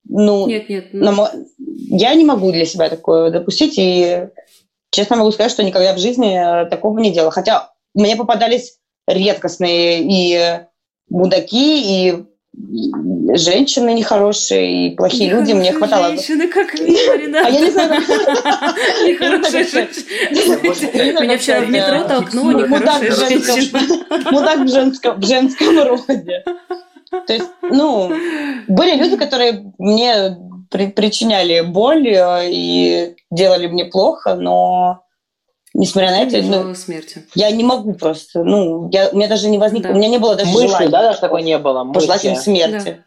ну, 0.08 0.46
нет, 0.46 0.68
нет, 0.68 0.86
ну... 0.92 1.26
я 1.58 2.14
не 2.14 2.24
могу 2.24 2.52
для 2.52 2.64
себя 2.64 2.88
такое 2.88 3.30
допустить, 3.30 3.74
и 3.76 4.28
честно 4.90 5.16
могу 5.16 5.32
сказать, 5.32 5.50
что 5.50 5.64
никогда 5.64 5.94
в 5.94 5.98
жизни 5.98 6.38
э, 6.38 6.66
такого 6.70 6.98
не 7.00 7.10
делала. 7.10 7.32
Хотя 7.32 7.72
мне 7.92 8.14
попадались 8.14 8.78
редкостные 9.08 10.00
и 10.02 10.60
мудаки, 11.08 12.08
и 12.08 12.26
женщины 13.34 13.92
нехорошие 13.92 14.88
и 14.88 14.96
плохие 14.96 15.30
люди. 15.30 15.52
Мне 15.52 15.72
хватало... 15.72 16.08
Женщины 16.08 16.48
как 16.48 16.74
мило, 16.74 17.44
А 17.44 17.50
я 17.50 17.60
не 17.60 17.70
знаю, 17.70 17.90
Нехорошие 19.06 19.64
женщины. 19.64 21.22
Меня 21.22 21.38
вчера 21.38 21.60
в 21.60 21.70
метро 21.70 22.04
толкнула 22.04 22.52
нехорошая 22.52 23.10
женщина. 23.10 23.80
Мудак 24.30 24.60
в 24.60 24.68
женском, 24.68 25.20
в 25.20 25.26
женском 25.26 25.78
роде. 25.82 26.44
То 27.10 27.32
есть, 27.32 27.50
ну, 27.62 28.10
были 28.68 28.96
люди, 28.96 29.16
которые 29.16 29.72
мне 29.78 30.36
причиняли 30.70 31.60
боль 31.60 32.08
э, 32.08 32.50
и 32.50 33.16
делали 33.30 33.68
мне 33.68 33.84
плохо, 33.84 34.34
но 34.34 35.05
несмотря 35.76 36.10
на 36.10 36.22
это, 36.22 36.42
ну, 36.42 36.74
смерти. 36.74 37.26
я 37.34 37.50
не 37.50 37.64
могу 37.64 37.94
просто, 37.94 38.42
ну, 38.42 38.88
я, 38.90 39.08
у 39.10 39.16
меня 39.16 39.28
даже 39.28 39.48
не 39.48 39.58
возникло, 39.58 39.90
да. 39.90 39.94
у 39.94 39.98
меня 39.98 40.08
не 40.08 40.18
было 40.18 40.34
даже 40.34 40.50
мысли, 40.50 40.66
желания. 40.66 40.88
да, 40.88 41.02
даже 41.02 41.20
такой 41.20 41.42
не 41.42 41.58
было. 41.58 41.84
Пожелать 41.92 42.24
им 42.24 42.36
смерти. 42.36 43.04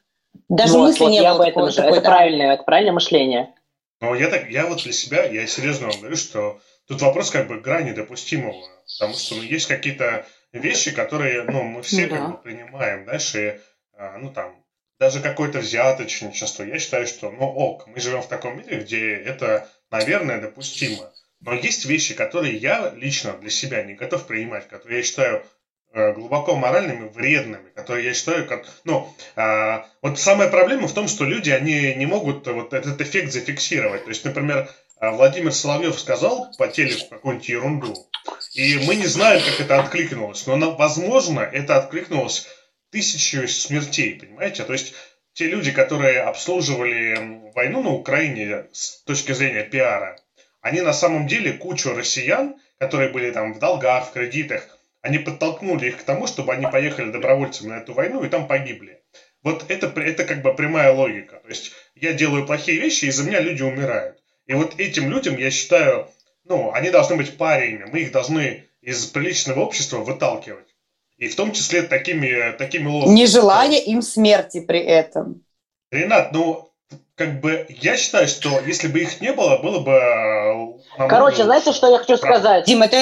Да. 0.47 0.55
Даже 0.63 0.73
вот, 0.73 0.87
мысли 0.87 1.03
вот 1.03 1.09
не 1.09 1.17
я 1.17 1.33
было. 1.33 1.43
Об 1.45 1.49
этом 1.49 1.69
же. 1.69 1.75
Такой, 1.77 1.91
это, 1.93 2.01
да. 2.01 2.09
правильное, 2.09 2.53
это 2.53 2.63
правильное 2.63 2.93
мышление. 2.93 3.53
Ну, 4.01 4.15
я, 4.15 4.29
так, 4.29 4.49
я 4.49 4.67
вот 4.67 4.83
для 4.83 4.93
себя, 4.93 5.25
я 5.25 5.45
серьезно 5.47 5.87
вам 5.87 5.99
говорю, 5.99 6.15
что 6.15 6.59
тут 6.87 7.01
вопрос 7.01 7.31
как 7.31 7.47
бы 7.47 7.59
грани 7.59 7.91
допустимого, 7.91 8.55
потому 8.99 9.17
что 9.17 9.35
ну, 9.35 9.41
есть 9.41 9.67
какие-то 9.67 10.25
вещи, 10.53 10.91
которые, 10.91 11.43
ну, 11.43 11.63
мы 11.63 11.81
все 11.81 12.03
ну, 12.03 12.09
как 12.09 12.19
да. 12.19 12.27
бы 12.27 12.37
принимаем, 12.37 13.07
и, 13.09 13.59
а, 13.97 14.17
ну, 14.17 14.31
там, 14.31 14.55
даже 14.99 15.19
какое-то 15.21 15.59
взяточничество. 15.59 16.63
Я 16.63 16.79
считаю, 16.79 17.07
что, 17.07 17.29
ну, 17.31 17.45
ок, 17.45 17.87
мы 17.87 17.99
живем 17.99 18.21
в 18.21 18.27
таком 18.27 18.57
мире, 18.57 18.79
где 18.79 19.15
это, 19.15 19.67
наверное, 19.91 20.41
допустимо. 20.41 21.11
Но 21.41 21.53
есть 21.53 21.85
вещи, 21.85 22.13
которые 22.13 22.57
я 22.57 22.93
лично 22.95 23.33
для 23.33 23.49
себя 23.49 23.83
не 23.83 23.93
готов 23.93 24.27
принимать, 24.27 24.67
которые 24.67 24.97
я 24.97 25.03
считаю 25.03 25.45
э, 25.93 26.13
глубоко 26.13 26.55
моральными, 26.55 27.07
вредными, 27.07 27.69
которые 27.69 28.07
я 28.07 28.13
считаю, 28.13 28.45
как, 28.45 28.65
ну, 28.83 29.13
а, 29.35 29.87
вот 30.01 30.19
самая 30.19 30.49
проблема 30.49 30.87
в 30.87 30.93
том, 30.93 31.07
что 31.07 31.23
люди, 31.23 31.49
они 31.49 31.93
не 31.95 32.05
могут 32.05 32.45
вот 32.47 32.73
этот 32.73 32.99
эффект 32.99 33.31
зафиксировать. 33.31 34.03
То 34.03 34.09
есть, 34.09 34.25
например, 34.25 34.69
а, 34.97 35.11
Владимир 35.11 35.53
Соловьев 35.53 35.97
сказал 35.97 36.51
по 36.57 36.67
телеку 36.67 37.07
какую-нибудь 37.09 37.47
ерунду, 37.47 37.95
и 38.53 38.77
мы 38.85 38.95
не 38.95 39.07
знаем, 39.07 39.41
как 39.41 39.61
это 39.61 39.79
откликнулось, 39.79 40.45
но, 40.45 40.75
возможно, 40.75 41.39
это 41.39 41.77
откликнулось 41.77 42.47
тысячу 42.91 43.47
смертей, 43.47 44.19
понимаете? 44.19 44.63
То 44.65 44.73
есть 44.73 44.93
те 45.33 45.45
люди, 45.45 45.71
которые 45.71 46.21
обслуживали 46.21 47.51
войну 47.55 47.81
на 47.81 47.91
Украине 47.91 48.65
с 48.73 49.01
точки 49.03 49.31
зрения 49.31 49.63
пиара, 49.63 50.17
они 50.61 50.81
на 50.81 50.93
самом 50.93 51.27
деле 51.27 51.53
кучу 51.53 51.93
россиян, 51.93 52.55
которые 52.77 53.09
были 53.09 53.31
там 53.31 53.53
в 53.53 53.59
долгах, 53.59 54.09
в 54.09 54.13
кредитах, 54.13 54.79
они 55.01 55.17
подтолкнули 55.17 55.87
их 55.87 55.97
к 55.97 56.03
тому, 56.03 56.27
чтобы 56.27 56.53
они 56.53 56.65
поехали 56.65 57.11
добровольцами 57.11 57.69
на 57.69 57.77
эту 57.77 57.93
войну 57.93 58.23
и 58.23 58.29
там 58.29 58.47
погибли. 58.47 59.01
Вот 59.43 59.65
это, 59.69 59.87
это 60.01 60.25
как 60.25 60.41
бы 60.41 60.53
прямая 60.53 60.91
логика. 60.91 61.37
То 61.37 61.47
есть 61.47 61.71
я 61.95 62.13
делаю 62.13 62.45
плохие 62.45 62.79
вещи, 62.79 63.05
из-за 63.05 63.23
меня 63.23 63.39
люди 63.39 63.63
умирают. 63.63 64.17
И 64.47 64.53
вот 64.53 64.79
этим 64.79 65.09
людям, 65.09 65.37
я 65.37 65.51
считаю, 65.51 66.09
ну, 66.43 66.71
они 66.73 66.89
должны 66.89 67.15
быть 67.15 67.37
париями, 67.37 67.85
мы 67.89 67.99
их 67.99 68.11
должны 68.11 68.65
из 68.81 69.05
приличного 69.05 69.61
общества 69.61 69.99
выталкивать. 69.99 70.67
И 71.17 71.27
в 71.27 71.35
том 71.35 71.51
числе 71.51 71.83
такими, 71.83 72.51
такими 72.57 72.87
лозунгами. 72.87 73.15
Не 73.15 73.27
желая 73.27 73.79
им 73.79 74.01
смерти 74.01 74.61
при 74.61 74.79
этом. 74.79 75.43
Ренат, 75.91 76.31
ну, 76.33 76.71
как 77.15 77.41
бы, 77.41 77.65
я 77.69 77.97
считаю, 77.97 78.27
что 78.27 78.59
если 78.61 78.87
бы 78.87 78.99
их 78.99 79.21
не 79.21 79.33
было, 79.33 79.57
было 79.57 79.79
бы... 79.79 79.91
Короче, 80.97 81.43
знаете, 81.43 81.71
что 81.73 81.89
я 81.89 81.97
хочу 81.97 82.17
сказать? 82.17 82.65
Дим, 82.65 82.81
это, 82.81 82.97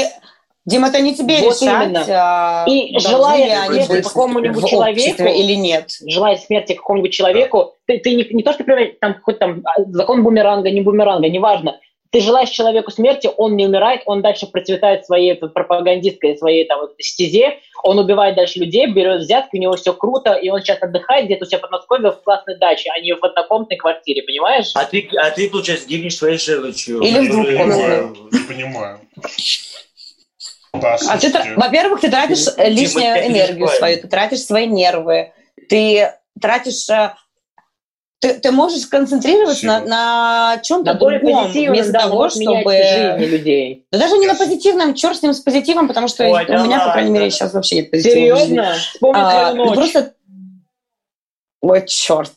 Дим, 0.66 0.86
это 0.86 1.00
не 1.01 1.16
тебе 1.16 1.39
вот 1.42 1.62
решать, 1.62 1.86
именно. 1.86 2.06
А, 2.10 2.66
и 2.68 2.98
желая 3.00 3.66
смерти 3.68 4.01
какому-нибудь 4.04 4.68
человеку 4.70 5.24
или 5.24 5.54
нет. 5.54 5.92
Желая 6.06 6.38
смерти 6.38 6.74
какому-нибудь 6.74 7.13
человеку, 7.13 7.75
да. 7.88 7.94
ты, 7.94 8.00
ты 8.00 8.16
не, 8.16 8.27
не 8.32 8.44
то, 8.44 8.54
что 8.54 8.63
там 9.00 9.16
хоть 9.22 9.39
там 9.39 9.62
а, 9.66 9.84
закон 9.88 10.24
бумеранга, 10.24 10.70
не 10.72 10.82
бумеранга, 10.82 11.30
неважно 11.30 11.80
ты 12.17 12.24
желаешь 12.24 12.50
человеку 12.50 12.89
смерти, 12.89 13.29
он 13.38 13.55
не 13.55 13.67
умирает, 13.67 14.01
он 14.07 14.24
дальше 14.24 14.47
процветает 14.47 15.05
своей 15.05 15.36
пропагандистской, 15.36 16.36
своей 16.36 16.65
там 16.65 16.79
вот, 16.79 16.95
стезе, 16.97 17.59
он 17.83 18.00
убивает 18.00 18.36
дальше 18.36 18.57
людей, 18.57 18.88
берет 18.88 19.21
взятки, 19.21 19.55
у 19.55 19.59
него 19.59 19.75
все 19.75 19.93
круто, 19.93 20.33
и 20.33 20.50
он 20.50 20.62
сейчас 20.62 20.81
отдыхает 20.81 21.25
где-то 21.25 21.45
у 21.45 21.47
себя 21.47 21.59
под 21.59 21.69
Подмосковье 21.69 22.12
в 22.13 22.24
классной 22.24 22.57
даче, 22.57 22.89
а 22.91 23.00
не 23.00 23.13
в 23.13 23.24
однокомнатной 23.24 23.77
квартире, 23.77 24.24
понимаешь? 24.24 24.71
А 24.74 24.86
ты, 24.86 25.07
а 25.15 25.29
ты 25.29 25.47
получается, 25.47 25.88
гибнешь 25.88 26.17
своей 26.17 26.39
желчью. 26.39 27.01
Или 27.01 27.27
в 27.27 27.31
двухкомнатной. 27.31 28.31
Не 28.31 28.47
понимаю. 28.47 29.00
А 30.71 31.17
ты, 31.19 31.31
во-первых, 31.55 32.01
ты 32.01 32.09
тратишь 32.09 32.47
лишнюю 32.57 33.27
энергию 33.27 33.67
свою, 33.67 34.01
ты 34.01 34.07
тратишь 34.07 34.41
свои 34.41 34.65
нервы, 34.65 35.33
ты 35.69 36.13
тратишь 36.41 36.89
э, 36.89 37.13
ты, 38.19 38.33
ты 38.33 38.51
можешь 38.51 38.81
сконцентрироваться 38.81 39.65
на, 39.65 39.79
на 39.81 40.59
чем-то 40.63 40.93
на 40.93 41.00
другом, 41.00 41.51
вместо 41.51 41.92
да, 41.92 42.00
того, 42.01 42.29
чтобы... 42.29 42.74
жизни 42.74 43.25
людей. 43.25 43.85
Да 43.92 44.00
даже 44.00 44.18
не 44.18 44.25
на 44.25 44.35
позитивном, 44.35 44.96
черт 44.96 45.18
с 45.18 45.22
ним 45.22 45.33
с 45.33 45.39
позитивом, 45.39 45.87
потому 45.87 46.07
что 46.07 46.24
Ой, 46.24 46.44
у 46.44 46.48
да 46.48 46.63
меня, 46.63 46.77
ладно. 46.77 46.85
по 46.85 46.92
крайней 46.94 47.11
мере, 47.11 47.29
сейчас 47.29 47.53
вообще 47.53 47.77
нет 47.77 47.92
позитива. 47.92 48.15
Серьезно? 48.15 48.74
Вспомни 48.74 49.20
а, 49.20 49.53
просто... 49.74 50.13
Ой, 51.61 51.85
черт. 51.85 52.31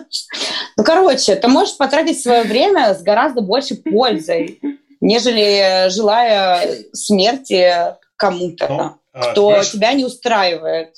ну, 0.76 0.84
короче, 0.84 1.36
ты 1.36 1.48
можешь 1.48 1.76
потратить 1.76 2.20
свое 2.20 2.42
время 2.42 2.94
с 2.94 3.02
гораздо 3.02 3.42
большей 3.42 3.78
пользой, 3.78 4.60
нежели 5.00 5.90
желая 5.90 6.84
смерти 6.92 7.74
кому-то, 8.16 8.68
ну, 9.12 9.30
кто 9.32 9.50
а, 9.50 9.64
тебя 9.64 9.92
не 9.92 10.04
устраивает. 10.04 10.94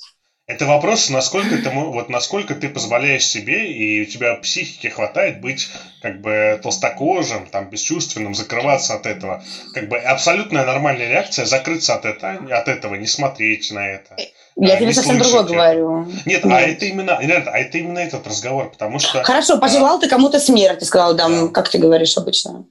Это 0.47 0.67
вопрос, 0.67 1.09
насколько 1.09 1.57
ты, 1.57 1.67
вот 1.71 2.07
насколько 2.09 2.53
ты 2.53 2.69
позволяешь 2.69 3.25
себе, 3.25 3.71
и 3.71 4.03
у 4.03 4.05
тебя 4.05 4.35
психики 4.35 4.87
хватает 4.87 5.41
быть 5.41 5.69
как 6.03 6.21
бы 6.21 6.59
толстокожим, 6.61 7.47
там, 7.47 7.67
бесчувственным, 7.71 8.35
закрываться 8.35 8.93
от 8.93 9.07
этого. 9.07 9.43
Как 9.73 9.89
бы 9.89 9.97
абсолютная 9.97 10.63
нормальная 10.63 11.09
реакция 11.09 11.45
закрыться 11.45 11.95
от 11.95 12.05
этого, 12.05 12.55
от 12.55 12.67
этого 12.67 12.93
не 12.93 13.07
смотреть 13.07 13.71
на 13.71 13.87
это. 13.87 14.17
Я 14.55 14.75
а, 14.75 14.77
тебе 14.77 14.93
совсем 14.93 15.17
другое 15.17 15.43
говорю. 15.43 16.05
Нет, 16.05 16.25
Нет, 16.25 16.45
а 16.45 16.61
это 16.61 16.85
именно, 16.85 17.19
нет, 17.23 17.47
а 17.47 17.57
это 17.57 17.79
именно 17.79 17.99
этот 17.99 18.27
разговор, 18.27 18.69
потому 18.69 18.99
что... 18.99 19.23
Хорошо, 19.23 19.57
пожелал 19.57 19.97
а, 19.97 19.99
ты 19.99 20.07
кому-то 20.07 20.39
смерти, 20.39 20.83
сказал, 20.83 21.15
да, 21.15 21.27
да, 21.27 21.47
как 21.47 21.69
ты 21.69 21.79
говоришь 21.79 22.17
обычно. 22.17 22.65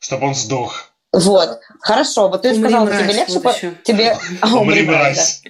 Чтобы 0.00 0.28
он 0.28 0.34
сдох. 0.34 0.90
Вот, 1.12 1.60
хорошо, 1.80 2.28
вот 2.28 2.42
ты 2.42 2.52
Умри 2.52 2.60
сказал, 2.60 2.86
тебе 2.88 3.12
легче... 3.12 3.38
Вот 3.40 3.82
тебе... 3.84 4.16
Умри, 4.42 4.82
мразь. 4.84 5.42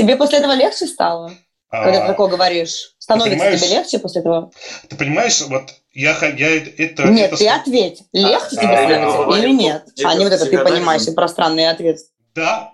Тебе 0.00 0.16
после 0.16 0.38
этого 0.38 0.52
легче 0.52 0.86
стало? 0.86 1.32
А, 1.68 1.84
когда 1.84 2.00
ты 2.00 2.06
такое 2.06 2.28
говоришь? 2.28 2.94
Становится 2.98 3.56
тебе 3.58 3.68
легче 3.68 3.98
после 3.98 4.22
этого? 4.22 4.50
Ты 4.88 4.96
понимаешь, 4.96 5.42
вот 5.42 5.74
я, 5.92 6.16
я 6.36 6.56
это... 6.56 7.04
Нет, 7.08 7.32
это... 7.32 7.36
ты 7.36 7.48
ответь. 7.48 8.02
Легче 8.12 8.56
а, 8.56 8.60
тебе 8.60 8.76
а, 8.76 9.10
становится 9.10 9.38
или 9.38 9.52
нет? 9.52 9.84
А 10.02 10.14
не 10.14 10.24
вот 10.24 10.32
это 10.32 10.46
ты 10.46 10.58
понимаешь 10.58 11.06
и 11.06 11.12
пространный 11.12 11.68
ответ. 11.68 11.98
Да. 12.34 12.72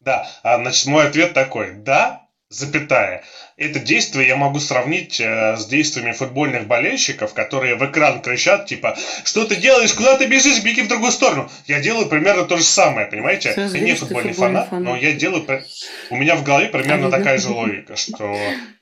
Да. 0.00 0.28
А, 0.44 0.58
значит, 0.58 0.86
мой 0.86 1.08
ответ 1.08 1.34
такой. 1.34 1.74
Да, 1.74 2.27
запятая. 2.50 3.24
Это 3.56 3.78
действие 3.78 4.28
я 4.28 4.36
могу 4.36 4.58
сравнить 4.58 5.20
э, 5.20 5.56
с 5.56 5.66
действиями 5.66 6.12
футбольных 6.12 6.66
болельщиков, 6.66 7.34
которые 7.34 7.76
в 7.76 7.84
экран 7.84 8.22
кричат, 8.22 8.66
типа, 8.66 8.96
что 9.24 9.44
ты 9.44 9.56
делаешь, 9.56 9.92
куда 9.92 10.16
ты 10.16 10.26
бежишь, 10.26 10.62
беги 10.62 10.82
в 10.82 10.88
другую 10.88 11.12
сторону. 11.12 11.50
Я 11.66 11.80
делаю 11.80 12.06
примерно 12.06 12.44
то 12.44 12.56
же 12.56 12.64
самое, 12.64 13.06
понимаете? 13.06 13.52
Все, 13.52 13.62
я 13.62 13.68
не 13.68 13.94
футбольный, 13.94 13.96
футбольный 13.96 14.32
фанат, 14.32 14.68
фанат, 14.68 14.84
но 14.84 14.96
я 14.96 15.12
делаю... 15.12 15.44
У 16.10 16.16
меня 16.16 16.36
в 16.36 16.44
голове 16.44 16.68
примерно 16.68 17.08
а 17.08 17.10
такая 17.10 17.38
же 17.38 17.50
логика, 17.50 17.96
что 17.96 18.34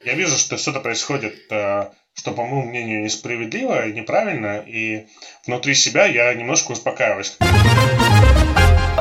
я 0.04 0.14
вижу, 0.14 0.36
что 0.36 0.56
что-то 0.58 0.80
происходит, 0.80 1.34
э, 1.50 1.86
что, 2.14 2.32
по 2.32 2.44
моему 2.44 2.68
мнению, 2.68 3.02
несправедливо 3.02 3.88
и 3.88 3.92
неправильно, 3.92 4.62
и 4.64 5.06
внутри 5.46 5.74
себя 5.74 6.06
я 6.06 6.32
немножко 6.34 6.72
успокаиваюсь. 6.72 7.36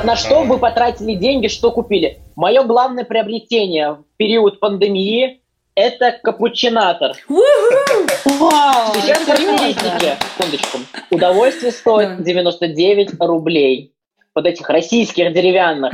На 0.03 0.15
что 0.15 0.43
вы 0.43 0.57
потратили 0.57 1.15
деньги, 1.15 1.47
что 1.47 1.71
купили? 1.71 2.24
Мое 2.35 2.63
главное 2.63 3.05
приобретение 3.05 3.93
в 3.93 4.03
период 4.17 4.59
пандемии– 4.59 5.41
это 5.75 6.19
капучинатор. 6.21 7.13
Сейчас 7.13 9.23
характеристики. 9.23 10.17
Секундочку. 10.37 10.79
Удовольствие 11.11 11.71
стоит 11.71 12.23
99 12.23 13.21
рублей. 13.21 13.93
Вот 14.33 14.45
этих 14.45 14.69
российских 14.69 15.31
деревянных. 15.31 15.93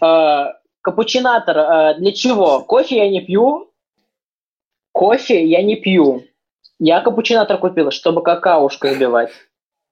А, 0.00 0.52
капучинатор 0.80 1.58
а, 1.58 1.94
для 1.94 2.12
чего? 2.12 2.60
Кофе 2.60 2.98
я 2.98 3.10
не 3.10 3.20
пью. 3.20 3.72
Кофе 4.92 5.44
я 5.44 5.60
не 5.62 5.74
пью. 5.74 6.22
Я 6.78 7.00
капучинатор 7.00 7.58
купила, 7.58 7.90
чтобы 7.90 8.22
какаушкой 8.22 8.92
убивать. 8.92 9.30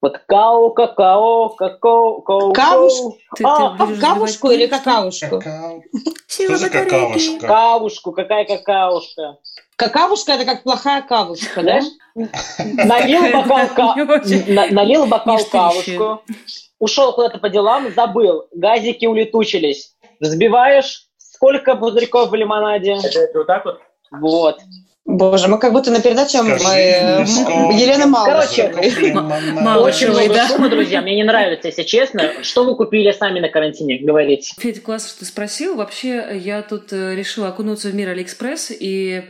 Вот 0.04 0.18
као, 0.26 0.68
какао, 0.68 1.48
какао, 1.48 2.20
какао. 2.20 2.52
Кавуш... 2.52 2.92
Ты, 3.36 3.44
а, 3.46 3.74
ты 3.86 3.96
кавушку 3.96 4.50
или 4.50 4.66
какаушку? 4.66 5.38
Какао. 5.38 5.82
Что 6.28 6.56
за 6.58 6.68
какавушка? 6.68 7.40
Какавушку, 7.40 8.12
какая 8.12 8.44
какавушка? 8.44 9.38
Какавушка 9.76 10.32
это 10.32 10.44
как 10.44 10.62
плохая 10.62 11.00
кавушка, 11.00 11.62
да? 11.62 11.80
Налил 12.84 13.46
бокал, 13.48 13.94
налил 14.72 15.06
бокал 15.06 15.38
кавушку, 15.50 16.22
ушел 16.78 17.14
куда-то 17.14 17.38
по 17.38 17.48
делам, 17.48 17.90
забыл, 17.94 18.44
газики 18.52 19.06
улетучились. 19.06 19.94
Взбиваешь, 20.20 21.08
сколько 21.16 21.76
пузырьков 21.76 22.28
в 22.28 22.34
лимонаде? 22.34 22.98
Это 23.02 23.38
вот 23.38 23.46
так 23.46 23.64
вот? 23.64 23.80
Вот. 24.10 24.58
Боже, 25.06 25.48
мы 25.48 25.58
как 25.58 25.72
будто 25.72 25.90
на 25.90 26.00
передаче 26.00 26.38
э, 26.38 26.40
Елена 26.42 28.06
Малышева. 28.06 28.24
Короче, 28.24 28.72
очень 29.78 30.10
много 30.10 30.46
шума, 30.48 30.70
друзья. 30.70 31.02
Мне 31.02 31.16
не 31.16 31.24
нравится, 31.24 31.68
если 31.68 31.82
честно. 31.82 32.42
Что 32.42 32.64
вы 32.64 32.74
купили 32.74 33.12
сами 33.12 33.38
на 33.38 33.50
карантине, 33.50 33.98
говорите? 33.98 34.54
Федя, 34.58 34.80
классно, 34.80 35.10
что 35.10 35.18
ты 35.20 35.24
спросил. 35.26 35.76
Вообще, 35.76 36.40
я 36.42 36.62
тут 36.62 36.90
э, 36.94 37.14
решила 37.14 37.48
окунуться 37.48 37.88
в 37.88 37.94
мир 37.94 38.08
Алиэкспресс 38.08 38.70
и 38.70 39.24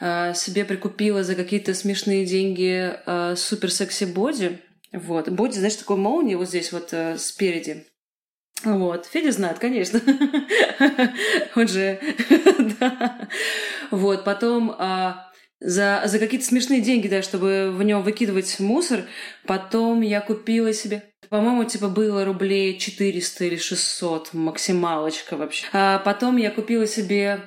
э, 0.00 0.34
себе 0.34 0.64
прикупила 0.64 1.22
за 1.22 1.36
какие-то 1.36 1.72
смешные 1.72 2.26
деньги 2.26 2.92
э, 3.06 3.36
супер 3.36 3.70
секси 3.70 4.04
боди. 4.04 4.58
Вот. 4.92 5.28
Боди, 5.28 5.54
знаешь, 5.54 5.76
такой 5.76 5.98
молния 5.98 6.36
вот 6.36 6.48
здесь 6.48 6.72
вот 6.72 6.88
э, 6.90 7.16
спереди. 7.16 7.86
Вот, 8.64 9.06
Федя 9.06 9.32
знает, 9.32 9.58
конечно. 9.58 10.00
Он 11.56 11.66
же, 11.66 11.98
да. 12.80 13.28
Вот, 13.92 14.24
потом 14.24 14.74
а, 14.78 15.30
за, 15.60 16.02
за 16.06 16.18
какие-то 16.18 16.46
смешные 16.46 16.80
деньги, 16.80 17.08
да, 17.08 17.22
чтобы 17.22 17.70
в 17.70 17.82
нем 17.82 18.02
выкидывать 18.02 18.58
мусор, 18.58 19.02
потом 19.46 20.00
я 20.00 20.22
купила 20.22 20.72
себе 20.72 21.04
По-моему, 21.28 21.64
типа 21.64 21.88
было 21.88 22.24
рублей 22.24 22.78
400 22.78 23.44
или 23.44 23.56
600, 23.56 24.32
максималочка 24.32 25.36
вообще. 25.36 25.66
А 25.74 25.98
потом 25.98 26.38
я 26.38 26.50
купила 26.50 26.86
себе 26.86 27.42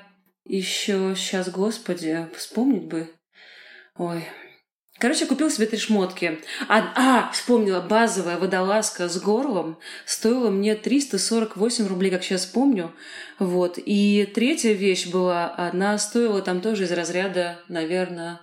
еще, 0.46 1.16
сейчас, 1.18 1.50
господи, 1.50 2.28
вспомнить 2.38 2.86
бы. 2.86 3.10
Ой, 3.98 4.24
Короче, 4.98 5.26
купил 5.26 5.50
себе 5.50 5.68
три 5.68 5.78
шмотки. 5.78 6.40
А, 6.70 6.94
а, 6.96 7.32
вспомнила, 7.32 7.82
базовая 7.82 8.38
водолазка 8.38 9.10
с 9.10 9.20
горлом 9.22 9.78
стоила 10.06 10.50
мне 10.50 10.76
348 10.76 11.88
рублей, 11.88 12.12
как 12.12 12.24
сейчас 12.24 12.46
помню. 12.46 12.94
Вот. 13.38 13.78
И 13.78 14.26
третья 14.34 14.72
вещь 14.72 15.08
была, 15.08 15.54
она 15.58 15.98
стоила 15.98 16.42
там 16.42 16.62
тоже 16.62 16.86
из 16.86 16.92
разряда, 16.94 17.60
наверное, 17.68 18.40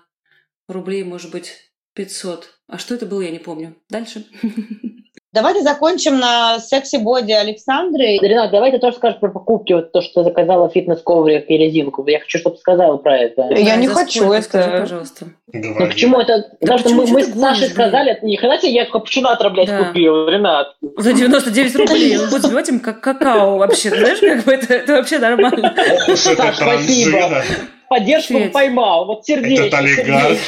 рублей, 0.69 1.05
может 1.05 1.31
быть, 1.31 1.73
500. 1.95 2.51
А 2.67 2.77
что 2.77 2.95
это 2.95 3.07
было, 3.07 3.23
я 3.23 3.31
не 3.31 3.39
помню. 3.39 3.77
Дальше. 3.89 4.27
Давайте 5.35 5.63
закончим 5.63 6.19
на 6.19 6.61
секси-боди 6.61 7.33
Александры. 7.33 8.19
Ренат, 8.21 8.51
давай 8.51 8.71
ты 8.71 8.79
тоже 8.79 8.97
скажешь 8.97 9.19
про 9.19 9.31
покупки, 9.31 9.73
вот 9.73 9.91
то, 9.91 10.03
что 10.03 10.25
заказала 10.25 10.69
фитнес-коврик 10.69 11.47
и 11.49 11.57
резинку. 11.57 12.07
Я 12.07 12.21
хочу, 12.21 12.37
чтобы 12.37 12.59
сказала 12.59 12.99
про 12.99 13.17
это. 13.17 13.49
Я 13.55 13.65
да, 13.65 13.77
не 13.77 13.89
хочу 13.89 14.31
это. 14.31 14.45
Скажи, 14.45 14.71
пожалуйста. 14.71 15.27
Ну 15.55 15.75
почему 15.87 16.21
это? 16.21 16.51
Да 16.61 16.77
Потому 16.77 16.79
что 16.79 16.91
мы, 16.91 17.07
мы 17.07 17.25
с 17.25 17.35
Сашей 17.35 17.69
сказали, 17.71 18.19
ни 18.21 18.37
хрена 18.37 18.59
себе 18.59 18.73
я 18.73 18.85
капучинатор, 18.85 19.49
блядь, 19.49 19.69
да. 19.69 19.85
купил, 19.85 20.29
Ренат. 20.29 20.77
За 20.99 21.15
99 21.15 21.77
рублей. 21.77 22.19
Он 22.19 22.29
будет 22.29 22.43
забивать 22.43 22.69
им 22.69 22.81
как 22.81 23.01
какао 23.01 23.57
вообще. 23.57 23.89
Знаешь, 23.89 24.21
как 24.21 24.45
бы 24.45 24.53
это, 24.53 24.75
это 24.75 24.93
вообще 24.93 25.19
нормально. 25.19 25.75
Так, 26.37 26.55
спасибо. 26.57 27.43
Поддержку 27.89 28.35
поймал. 28.53 29.07
Вот 29.07 29.25
сердечко. 29.25 29.65
Это 29.65 29.79
олигарх. 29.79 30.39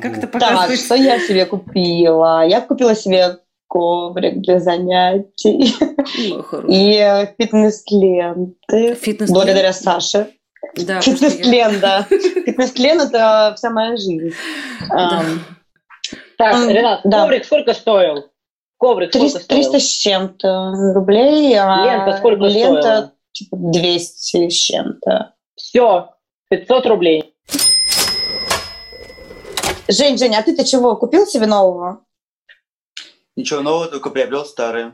Как 0.00 0.18
это 0.18 0.26
Так, 0.26 0.74
что 0.74 0.96
я 0.96 1.20
себе 1.20 1.46
купила? 1.46 2.44
Я 2.44 2.60
купила 2.60 2.96
себе 2.96 3.36
коврик 3.72 4.42
для 4.42 4.60
занятий 4.60 5.74
и 6.68 7.26
фитнес-ленты. 7.38 8.94
Фитнес 8.96 9.30
благодаря 9.30 9.72
Саше. 9.72 10.28
Да, 10.76 11.00
Фитнес-тлен, 11.00 11.80
да. 11.80 12.02
Фитнес-тлен– 12.10 13.00
это 13.02 13.54
вся 13.56 13.70
моя 13.70 13.96
жизнь. 13.96 14.34
Так, 16.36 16.68
Ренат, 16.68 17.00
коврик 17.02 17.46
сколько 17.46 17.72
стоил? 17.72 18.26
Коврик 18.76 19.10
300, 19.10 19.46
300 19.46 19.80
с 19.80 19.88
чем-то 19.88 20.72
рублей. 20.94 21.58
А 21.58 21.84
лента 21.84 22.18
сколько 22.18 22.44
лента, 22.44 22.82
стоила? 22.82 23.12
типа 23.32 23.56
200 23.56 24.48
с 24.50 24.52
чем-то. 24.52 25.32
Все, 25.56 26.10
500 26.50 26.86
рублей. 26.86 27.34
Жень, 29.88 30.18
Жень, 30.18 30.34
а 30.34 30.42
ты-то 30.42 30.64
чего, 30.64 30.96
купил 30.96 31.26
себе 31.26 31.46
нового? 31.46 32.04
Ничего 33.36 33.60
нового, 33.60 33.88
только 33.88 34.10
приобрел 34.10 34.44
старое. 34.44 34.92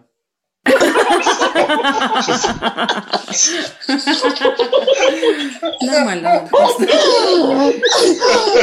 Нормально. 5.80 6.48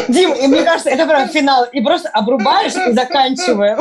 Дим, 0.07 0.33
и 0.33 0.47
мне 0.47 0.63
кажется, 0.63 0.89
это 0.89 1.05
прям 1.05 1.29
финал. 1.29 1.65
И 1.71 1.81
просто 1.81 2.09
обрубаешь 2.09 2.75
и 2.75 2.93
заканчиваем. 2.93 3.77